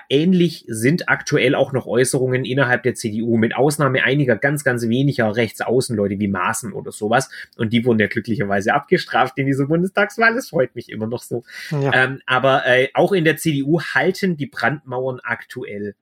[0.10, 5.36] ähnlich sind aktuell auch noch Äußerungen innerhalb der CDU, mit Ausnahme einiger ganz, ganz weniger
[5.36, 7.30] Rechtsaußenleute wie Maaßen oder sowas.
[7.58, 10.34] Und die wurden ja glücklicherweise abgestraft in dieser Bundestagswahl.
[10.34, 11.44] Das freut mich immer noch so.
[11.72, 11.92] Ja.
[11.94, 15.96] Ähm, aber äh, auch in der CDU halten die Brandmauern aktuell.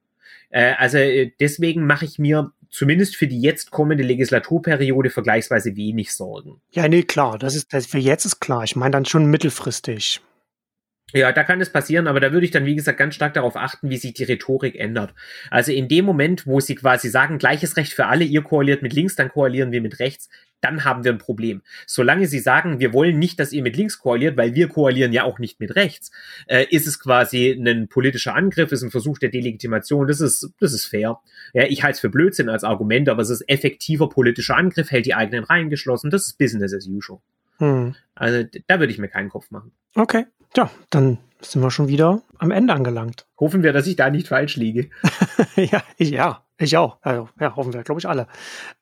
[0.50, 6.14] Äh, also äh, deswegen mache ich mir zumindest für die jetzt kommende Legislaturperiode vergleichsweise wenig
[6.14, 6.62] Sorgen.
[6.72, 8.64] ja, nee, klar, das ist, das für jetzt ist klar.
[8.64, 10.22] Ich meine dann schon mittelfristig.
[11.14, 13.56] Ja, da kann es passieren, aber da würde ich dann, wie gesagt, ganz stark darauf
[13.56, 15.14] achten, wie sich die Rhetorik ändert.
[15.50, 18.94] Also in dem Moment, wo sie quasi sagen, gleiches Recht für alle, ihr koaliert mit
[18.94, 20.30] links, dann koalieren wir mit rechts,
[20.62, 21.62] dann haben wir ein Problem.
[21.88, 25.24] Solange sie sagen, wir wollen nicht, dass ihr mit links koaliert, weil wir koalieren ja
[25.24, 26.12] auch nicht mit rechts,
[26.48, 30.74] äh, ist es quasi ein politischer Angriff, ist ein Versuch der Delegitimation, das ist, das
[30.74, 31.20] ist fair.
[31.54, 35.06] Ja, ich halte es für Blödsinn als Argument, aber es ist effektiver politischer Angriff, hält
[35.06, 37.20] die eigenen Reihen geschlossen, das ist Business as usual.
[37.58, 37.96] Hm.
[38.16, 39.72] Also da würde ich mir keinen Kopf machen.
[39.96, 40.26] Okay.
[40.56, 43.26] Ja, dann sind wir schon wieder am Ende angelangt.
[43.40, 44.90] Hoffen wir, dass ich da nicht falsch liege.
[45.56, 46.98] ja, ich, ja, ich auch.
[47.02, 48.28] Also, ja, hoffen wir, glaube ich, alle.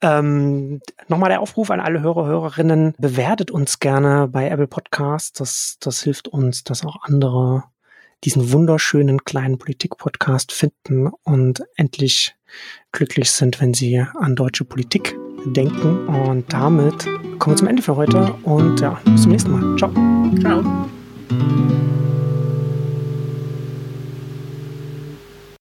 [0.01, 5.33] Ähm, Nochmal der Aufruf an alle Hörer, Hörerinnen, bewertet uns gerne bei Apple Podcasts.
[5.33, 7.63] Das, das hilft uns, dass auch andere
[8.23, 12.35] diesen wunderschönen kleinen Politik-Podcast finden und endlich
[12.91, 15.15] glücklich sind, wenn sie an deutsche Politik
[15.45, 16.07] denken.
[16.07, 17.05] Und damit
[17.37, 19.77] kommen wir zum Ende für heute und ja, bis zum nächsten Mal.
[19.77, 19.91] Ciao.
[20.41, 20.96] Ciao.
[21.29, 22.36] うん。